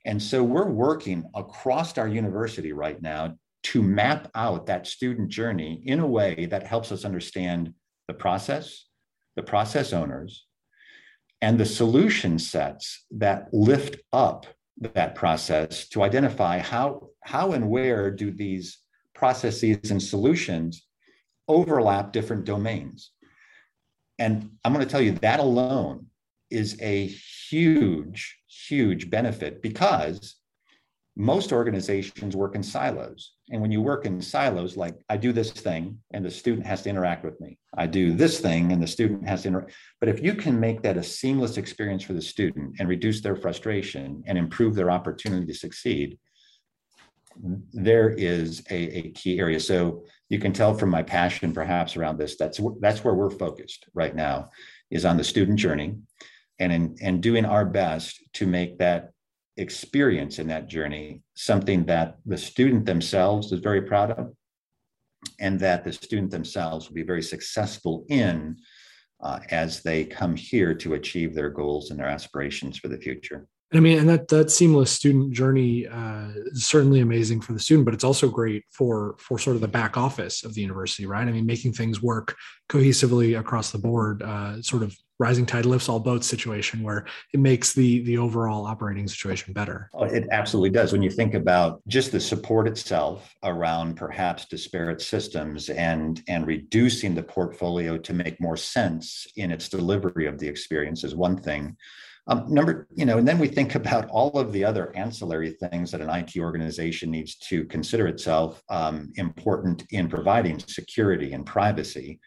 And 0.04 0.22
so 0.22 0.42
we're 0.42 0.68
working 0.68 1.24
across 1.34 1.96
our 1.96 2.08
university 2.08 2.72
right 2.72 3.00
now 3.00 3.36
to 3.62 3.82
map 3.82 4.30
out 4.34 4.66
that 4.66 4.86
student 4.86 5.28
journey 5.28 5.82
in 5.86 6.00
a 6.00 6.06
way 6.06 6.46
that 6.50 6.66
helps 6.66 6.90
us 6.92 7.04
understand 7.04 7.74
the 8.08 8.14
process, 8.14 8.86
the 9.36 9.42
process 9.42 9.92
owners, 9.92 10.46
and 11.40 11.58
the 11.58 11.66
solution 11.66 12.38
sets 12.38 13.06
that 13.10 13.48
lift 13.52 13.96
up 14.12 14.46
that 14.80 15.14
process 15.14 15.88
to 15.88 16.02
identify 16.02 16.58
how, 16.58 17.08
how 17.22 17.52
and 17.52 17.68
where 17.68 18.10
do 18.10 18.30
these 18.30 18.78
processes 19.14 19.90
and 19.90 20.02
solutions 20.02 20.86
overlap 21.48 22.12
different 22.12 22.44
domains. 22.44 23.10
And 24.18 24.50
I'm 24.64 24.72
going 24.72 24.84
to 24.84 24.90
tell 24.90 25.00
you 25.00 25.12
that 25.12 25.40
alone 25.40 26.06
is 26.50 26.80
a 26.80 27.06
huge, 27.06 28.38
huge 28.48 29.10
benefit 29.10 29.62
because 29.62 30.36
most 31.20 31.52
organizations 31.52 32.34
work 32.34 32.54
in 32.54 32.62
silos. 32.62 33.32
And 33.50 33.60
when 33.60 33.70
you 33.70 33.82
work 33.82 34.06
in 34.06 34.22
silos, 34.22 34.76
like 34.76 34.96
I 35.08 35.16
do 35.18 35.32
this 35.32 35.50
thing 35.50 35.98
and 36.12 36.24
the 36.24 36.30
student 36.30 36.66
has 36.66 36.82
to 36.82 36.88
interact 36.88 37.24
with 37.24 37.38
me, 37.40 37.58
I 37.76 37.86
do 37.86 38.14
this 38.14 38.40
thing 38.40 38.72
and 38.72 38.82
the 38.82 38.86
student 38.86 39.28
has 39.28 39.42
to 39.42 39.48
interact. 39.48 39.72
But 40.00 40.08
if 40.08 40.22
you 40.22 40.34
can 40.34 40.58
make 40.58 40.82
that 40.82 40.96
a 40.96 41.02
seamless 41.02 41.58
experience 41.58 42.02
for 42.02 42.14
the 42.14 42.22
student 42.22 42.76
and 42.78 42.88
reduce 42.88 43.20
their 43.20 43.36
frustration 43.36 44.22
and 44.26 44.38
improve 44.38 44.74
their 44.74 44.90
opportunity 44.90 45.46
to 45.46 45.54
succeed, 45.54 46.18
there 47.72 48.10
is 48.10 48.62
a, 48.70 48.98
a 48.98 49.10
key 49.10 49.38
area. 49.38 49.60
So 49.60 50.04
you 50.30 50.38
can 50.38 50.52
tell 50.52 50.74
from 50.74 50.88
my 50.88 51.02
passion 51.02 51.52
perhaps 51.52 51.96
around 51.96 52.18
this, 52.18 52.36
that's, 52.36 52.60
that's 52.80 53.04
where 53.04 53.14
we're 53.14 53.30
focused 53.30 53.84
right 53.94 54.16
now 54.16 54.48
is 54.90 55.04
on 55.04 55.16
the 55.18 55.24
student 55.24 55.58
journey 55.58 55.96
and 56.58 56.72
in 56.72 56.96
and 57.00 57.22
doing 57.22 57.44
our 57.44 57.64
best 57.64 58.22
to 58.34 58.46
make 58.46 58.78
that 58.78 59.12
experience 59.56 60.38
in 60.38 60.46
that 60.48 60.68
journey 60.68 61.22
something 61.34 61.84
that 61.84 62.16
the 62.24 62.38
student 62.38 62.86
themselves 62.86 63.52
is 63.52 63.60
very 63.60 63.82
proud 63.82 64.10
of 64.12 64.32
and 65.38 65.58
that 65.60 65.84
the 65.84 65.92
student 65.92 66.30
themselves 66.30 66.88
will 66.88 66.94
be 66.94 67.02
very 67.02 67.22
successful 67.22 68.04
in 68.08 68.56
uh, 69.22 69.38
as 69.50 69.82
they 69.82 70.04
come 70.04 70.34
here 70.34 70.74
to 70.74 70.94
achieve 70.94 71.34
their 71.34 71.50
goals 71.50 71.90
and 71.90 71.98
their 71.98 72.06
aspirations 72.06 72.78
for 72.78 72.88
the 72.88 72.96
future 72.96 73.46
I 73.72 73.78
mean, 73.78 74.00
and 74.00 74.08
that 74.08 74.26
that 74.28 74.50
seamless 74.50 74.90
student 74.90 75.32
journey 75.32 75.86
uh, 75.86 76.30
is 76.46 76.66
certainly 76.66 77.00
amazing 77.00 77.40
for 77.40 77.52
the 77.52 77.60
student, 77.60 77.84
but 77.84 77.94
it's 77.94 78.02
also 78.02 78.28
great 78.28 78.64
for 78.68 79.14
for 79.20 79.38
sort 79.38 79.54
of 79.54 79.62
the 79.62 79.68
back 79.68 79.96
office 79.96 80.42
of 80.42 80.54
the 80.54 80.60
university, 80.60 81.06
right? 81.06 81.26
I 81.26 81.30
mean, 81.30 81.46
making 81.46 81.74
things 81.74 82.02
work 82.02 82.34
cohesively 82.68 83.38
across 83.38 83.70
the 83.70 83.78
board, 83.78 84.24
uh, 84.24 84.60
sort 84.60 84.82
of 84.82 84.96
rising 85.20 85.46
tide 85.46 85.66
lifts 85.66 85.88
all 85.88 86.00
boats 86.00 86.26
situation, 86.26 86.82
where 86.82 87.06
it 87.32 87.38
makes 87.38 87.72
the 87.72 88.02
the 88.02 88.18
overall 88.18 88.66
operating 88.66 89.06
situation 89.06 89.52
better. 89.52 89.88
Oh, 89.94 90.04
it 90.04 90.26
absolutely 90.32 90.70
does. 90.70 90.92
When 90.92 91.02
you 91.02 91.10
think 91.10 91.34
about 91.34 91.86
just 91.86 92.10
the 92.10 92.18
support 92.18 92.66
itself 92.66 93.32
around 93.44 93.96
perhaps 93.96 94.46
disparate 94.46 95.00
systems 95.00 95.68
and 95.68 96.22
and 96.26 96.46
reducing 96.46 97.14
the 97.14 97.22
portfolio 97.22 97.98
to 97.98 98.12
make 98.14 98.40
more 98.40 98.56
sense 98.56 99.26
in 99.36 99.52
its 99.52 99.68
delivery 99.68 100.26
of 100.26 100.38
the 100.38 100.48
experience 100.48 101.04
is 101.04 101.14
one 101.14 101.36
thing 101.36 101.76
um, 102.26 102.44
number, 102.48 102.86
you 102.94 103.04
know, 103.04 103.18
and 103.18 103.26
then 103.26 103.38
we 103.38 103.48
think 103.48 103.74
about 103.82 104.08
all 104.08 104.38
of 104.38 104.52
the 104.52 104.64
other 104.64 104.94
ancillary 104.96 105.50
things 105.50 105.90
that 105.90 106.00
an 106.00 106.10
IT 106.10 106.38
organization 106.38 107.10
needs 107.10 107.34
to 107.36 107.64
consider 107.64 108.06
itself 108.06 108.62
um, 108.68 109.12
important 109.16 109.84
in 109.90 110.08
providing 110.08 110.58
security 110.60 111.32
and 111.32 111.44
privacy, 111.44 112.20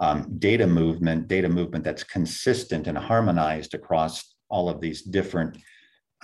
um, 0.00 0.38
data 0.38 0.66
movement, 0.66 1.28
data 1.28 1.48
movement 1.48 1.84
that's 1.84 2.02
consistent 2.02 2.86
and 2.86 2.96
harmonized 2.96 3.74
across 3.74 4.34
all 4.48 4.68
of 4.68 4.80
these 4.80 5.02
different 5.02 5.58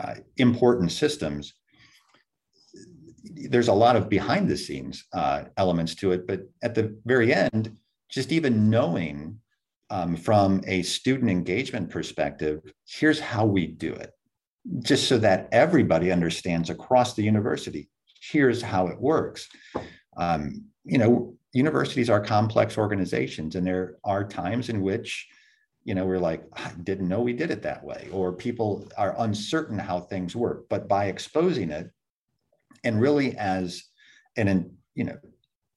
uh, 0.03 0.15
important 0.39 0.91
systems. 0.91 1.55
There's 3.23 3.69
a 3.69 3.75
lot 3.75 3.97
of 3.97 4.09
behind 4.09 4.49
the 4.49 4.57
scenes 4.57 5.05
uh, 5.13 5.45
elements 5.57 5.95
to 5.97 6.13
it, 6.13 6.27
but 6.27 6.41
at 6.63 6.75
the 6.75 6.99
very 7.05 7.35
end, 7.35 7.77
just 8.11 8.33
even 8.33 8.71
knowing 8.71 9.39
um, 9.91 10.17
from 10.17 10.63
a 10.67 10.83
student 10.83 11.31
engagement 11.31 11.91
perspective, 11.91 12.61
here's 12.89 13.21
how 13.21 13.45
we 13.45 13.67
do 13.67 13.93
it, 13.93 14.11
just 14.83 15.07
so 15.09 15.19
that 15.19 15.49
everybody 15.53 16.11
understands 16.11 16.71
across 16.71 17.15
the 17.15 17.23
university. 17.23 17.89
Here's 18.21 18.63
how 18.63 18.89
it 18.89 19.01
works. 19.01 19.49
Um, 20.17 20.65
you 20.85 20.99
know, 20.99 21.36
universities 21.57 22.11
are 22.11 22.21
complex 22.21 22.77
organizations, 22.77 23.57
and 23.57 23.67
there 23.67 23.97
are 24.05 24.25
times 24.25 24.69
in 24.69 24.83
which, 24.83 25.27
you 25.85 25.95
know, 25.95 26.05
we're 26.05 26.19
like, 26.19 26.43
I 26.53 26.71
didn't 26.83 27.09
know 27.09 27.23
we 27.23 27.33
did 27.33 27.51
it 27.51 27.63
that 27.63 27.83
way, 27.83 28.09
or 28.13 28.33
people 28.33 28.87
are 28.99 29.15
uncertain 29.19 29.79
how 29.79 30.01
things 30.01 30.37
work. 30.37 30.67
But 30.69 30.87
by 30.87 31.07
exposing 31.07 31.71
it, 31.71 31.91
and 32.85 33.01
really 33.01 33.37
as 33.37 33.83
an, 34.37 34.71
you 34.95 35.05
know, 35.05 35.17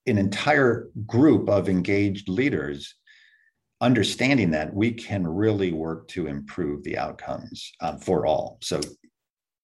an 0.05 0.17
entire 0.17 0.89
group 1.05 1.49
of 1.49 1.69
engaged 1.69 2.27
leaders 2.27 2.95
understanding 3.81 4.51
that 4.51 4.73
we 4.73 4.91
can 4.91 5.25
really 5.25 5.71
work 5.71 6.07
to 6.09 6.27
improve 6.27 6.83
the 6.83 6.97
outcomes 6.97 7.71
um, 7.79 7.97
for 7.99 8.25
all. 8.25 8.57
So 8.61 8.81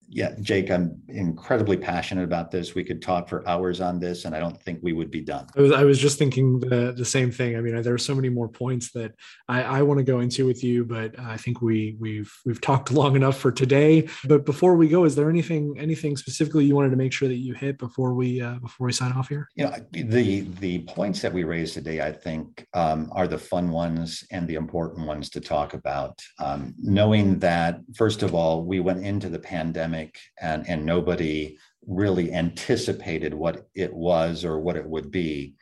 yeah, 0.08 0.36
Jake, 0.41 0.70
I'm 0.70 1.02
incredibly 1.08 1.78
passionate 1.78 2.24
about 2.24 2.52
this. 2.52 2.76
We 2.76 2.84
could 2.84 3.02
talk 3.02 3.28
for 3.28 3.48
hours 3.48 3.82
on 3.82 4.00
this, 4.00 4.26
and 4.26 4.36
I 4.36 4.39
don't 4.39 4.62
think 4.62 4.80
we 4.84 4.94
would 4.94 5.10
be 5.10 5.22
done. 5.22 5.48
I 5.58 5.62
was, 5.62 5.72
I 5.72 5.84
was 5.84 6.00
just 6.00 6.20
thinking 6.20 6.60
the, 6.60 6.94
the 6.96 7.06
same 7.06 7.32
thing. 7.32 7.58
I 7.58 7.62
mean, 7.62 7.82
there 7.82 7.94
are 7.94 7.98
so 7.98 8.13
many 8.13 8.30
more 8.30 8.48
points 8.48 8.91
that 8.91 9.13
I, 9.48 9.63
I 9.63 9.82
want 9.82 9.98
to 9.98 10.04
go 10.04 10.20
into 10.20 10.46
with 10.46 10.63
you, 10.63 10.86
but 10.86 11.18
I 11.20 11.38
think 11.38 11.62
we 11.62 11.98
we've 12.00 12.32
we've 12.46 12.62
talked 12.62 12.91
long 12.91 13.15
enough 13.15 13.38
for 13.38 13.52
today. 13.52 14.08
But 14.26 14.46
before 14.46 14.76
we 14.76 14.88
go, 14.88 15.06
is 15.06 15.15
there 15.15 15.30
anything 15.30 15.76
anything 15.80 16.18
specifically 16.18 16.65
you 16.65 16.76
wanted 16.76 16.91
to 16.91 16.98
make 16.98 17.12
sure 17.12 17.28
that 17.28 17.38
you 17.38 17.54
hit 17.54 17.80
before 17.80 18.13
we 18.13 18.41
uh, 18.41 18.56
before 18.60 18.86
we 18.86 18.94
sign 18.94 19.12
off 19.12 19.30
here? 19.30 19.50
You 19.56 19.65
know, 19.65 19.76
the 19.91 20.41
the 20.60 20.80
points 20.84 21.22
that 21.22 21.34
we 21.34 21.44
raised 21.44 21.74
today, 21.74 22.02
I 22.02 22.12
think, 22.12 22.68
um, 22.74 23.10
are 23.12 23.28
the 23.28 23.39
fun 23.39 23.72
ones 23.72 24.24
and 24.32 24.48
the 24.48 24.56
important 24.56 25.08
ones 25.08 25.30
to 25.32 25.41
talk 25.41 25.74
about. 25.74 26.22
Um, 26.39 26.76
knowing 26.78 27.39
that, 27.39 27.80
first 27.96 28.22
of 28.22 28.36
all, 28.36 28.63
we 28.63 28.80
went 28.80 29.04
into 29.04 29.30
the 29.30 29.39
pandemic 29.39 29.94
pandemic 29.95 30.19
and, 30.41 30.67
and 30.67 30.86
nobody 30.86 31.58
really 31.88 32.34
anticipated 32.34 33.34
what 33.34 33.67
it 33.75 33.93
was 33.93 34.43
or 34.43 34.60
what 34.60 34.75
it 34.75 34.86
would 34.86 35.12
be 35.12 35.55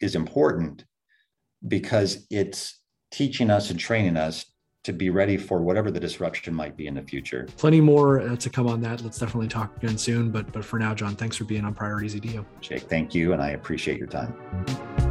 is 0.00 0.14
important 0.14 0.84
because 1.66 2.26
it's 2.30 2.80
teaching 3.10 3.50
us 3.50 3.70
and 3.70 3.78
training 3.78 4.16
us 4.16 4.44
to 4.84 4.92
be 4.92 5.10
ready 5.10 5.36
for 5.36 5.60
whatever 5.60 5.90
the 5.90 6.00
disruption 6.00 6.54
might 6.54 6.76
be 6.76 6.86
in 6.86 6.94
the 6.94 7.02
future. 7.02 7.46
Plenty 7.56 7.80
more 7.80 8.20
uh, 8.20 8.36
to 8.36 8.48
come 8.48 8.66
on 8.68 8.80
that. 8.82 9.02
Let's 9.02 9.18
definitely 9.18 9.48
talk 9.48 9.76
again 9.76 9.98
soon. 9.98 10.30
But 10.30 10.50
but 10.52 10.64
for 10.64 10.78
now, 10.78 10.94
John, 10.94 11.16
thanks 11.16 11.36
for 11.36 11.44
being 11.44 11.64
on 11.64 11.74
Priorities 11.74 12.14
EDU. 12.14 12.44
Jake, 12.60 12.82
thank 12.82 13.14
you, 13.14 13.32
and 13.32 13.42
I 13.42 13.50
appreciate 13.50 13.98
your 13.98 14.06
time. 14.06 15.07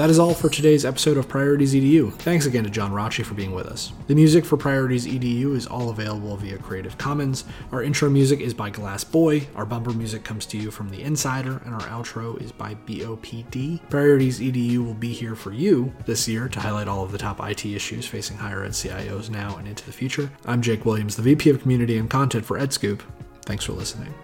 That 0.00 0.08
is 0.08 0.18
all 0.18 0.32
for 0.32 0.48
today's 0.48 0.86
episode 0.86 1.18
of 1.18 1.28
Priorities 1.28 1.74
EDU. 1.74 2.14
Thanks 2.14 2.46
again 2.46 2.64
to 2.64 2.70
John 2.70 2.90
Rathje 2.90 3.22
for 3.22 3.34
being 3.34 3.52
with 3.52 3.66
us. 3.66 3.92
The 4.06 4.14
music 4.14 4.46
for 4.46 4.56
Priorities 4.56 5.06
EDU 5.06 5.54
is 5.54 5.66
all 5.66 5.90
available 5.90 6.34
via 6.38 6.56
Creative 6.56 6.96
Commons. 6.96 7.44
Our 7.70 7.82
intro 7.82 8.08
music 8.08 8.40
is 8.40 8.54
by 8.54 8.70
Glass 8.70 9.04
Boy. 9.04 9.46
Our 9.54 9.66
bumper 9.66 9.92
music 9.92 10.24
comes 10.24 10.46
to 10.46 10.56
you 10.56 10.70
from 10.70 10.88
The 10.88 11.02
Insider, 11.02 11.60
and 11.66 11.74
our 11.74 11.82
outro 11.82 12.40
is 12.40 12.50
by 12.50 12.76
BOPD. 12.86 13.90
Priorities 13.90 14.40
EDU 14.40 14.86
will 14.86 14.94
be 14.94 15.12
here 15.12 15.34
for 15.34 15.52
you 15.52 15.92
this 16.06 16.26
year 16.26 16.48
to 16.48 16.60
highlight 16.60 16.88
all 16.88 17.04
of 17.04 17.12
the 17.12 17.18
top 17.18 17.38
IT 17.38 17.66
issues 17.66 18.06
facing 18.06 18.38
higher 18.38 18.64
ed 18.64 18.70
CIOs 18.70 19.28
now 19.28 19.58
and 19.58 19.68
into 19.68 19.84
the 19.84 19.92
future. 19.92 20.30
I'm 20.46 20.62
Jake 20.62 20.86
Williams, 20.86 21.16
the 21.16 21.22
VP 21.22 21.50
of 21.50 21.60
Community 21.60 21.98
and 21.98 22.08
Content 22.08 22.46
for 22.46 22.58
EdScoop. 22.58 23.02
Thanks 23.44 23.66
for 23.66 23.74
listening. 23.74 24.14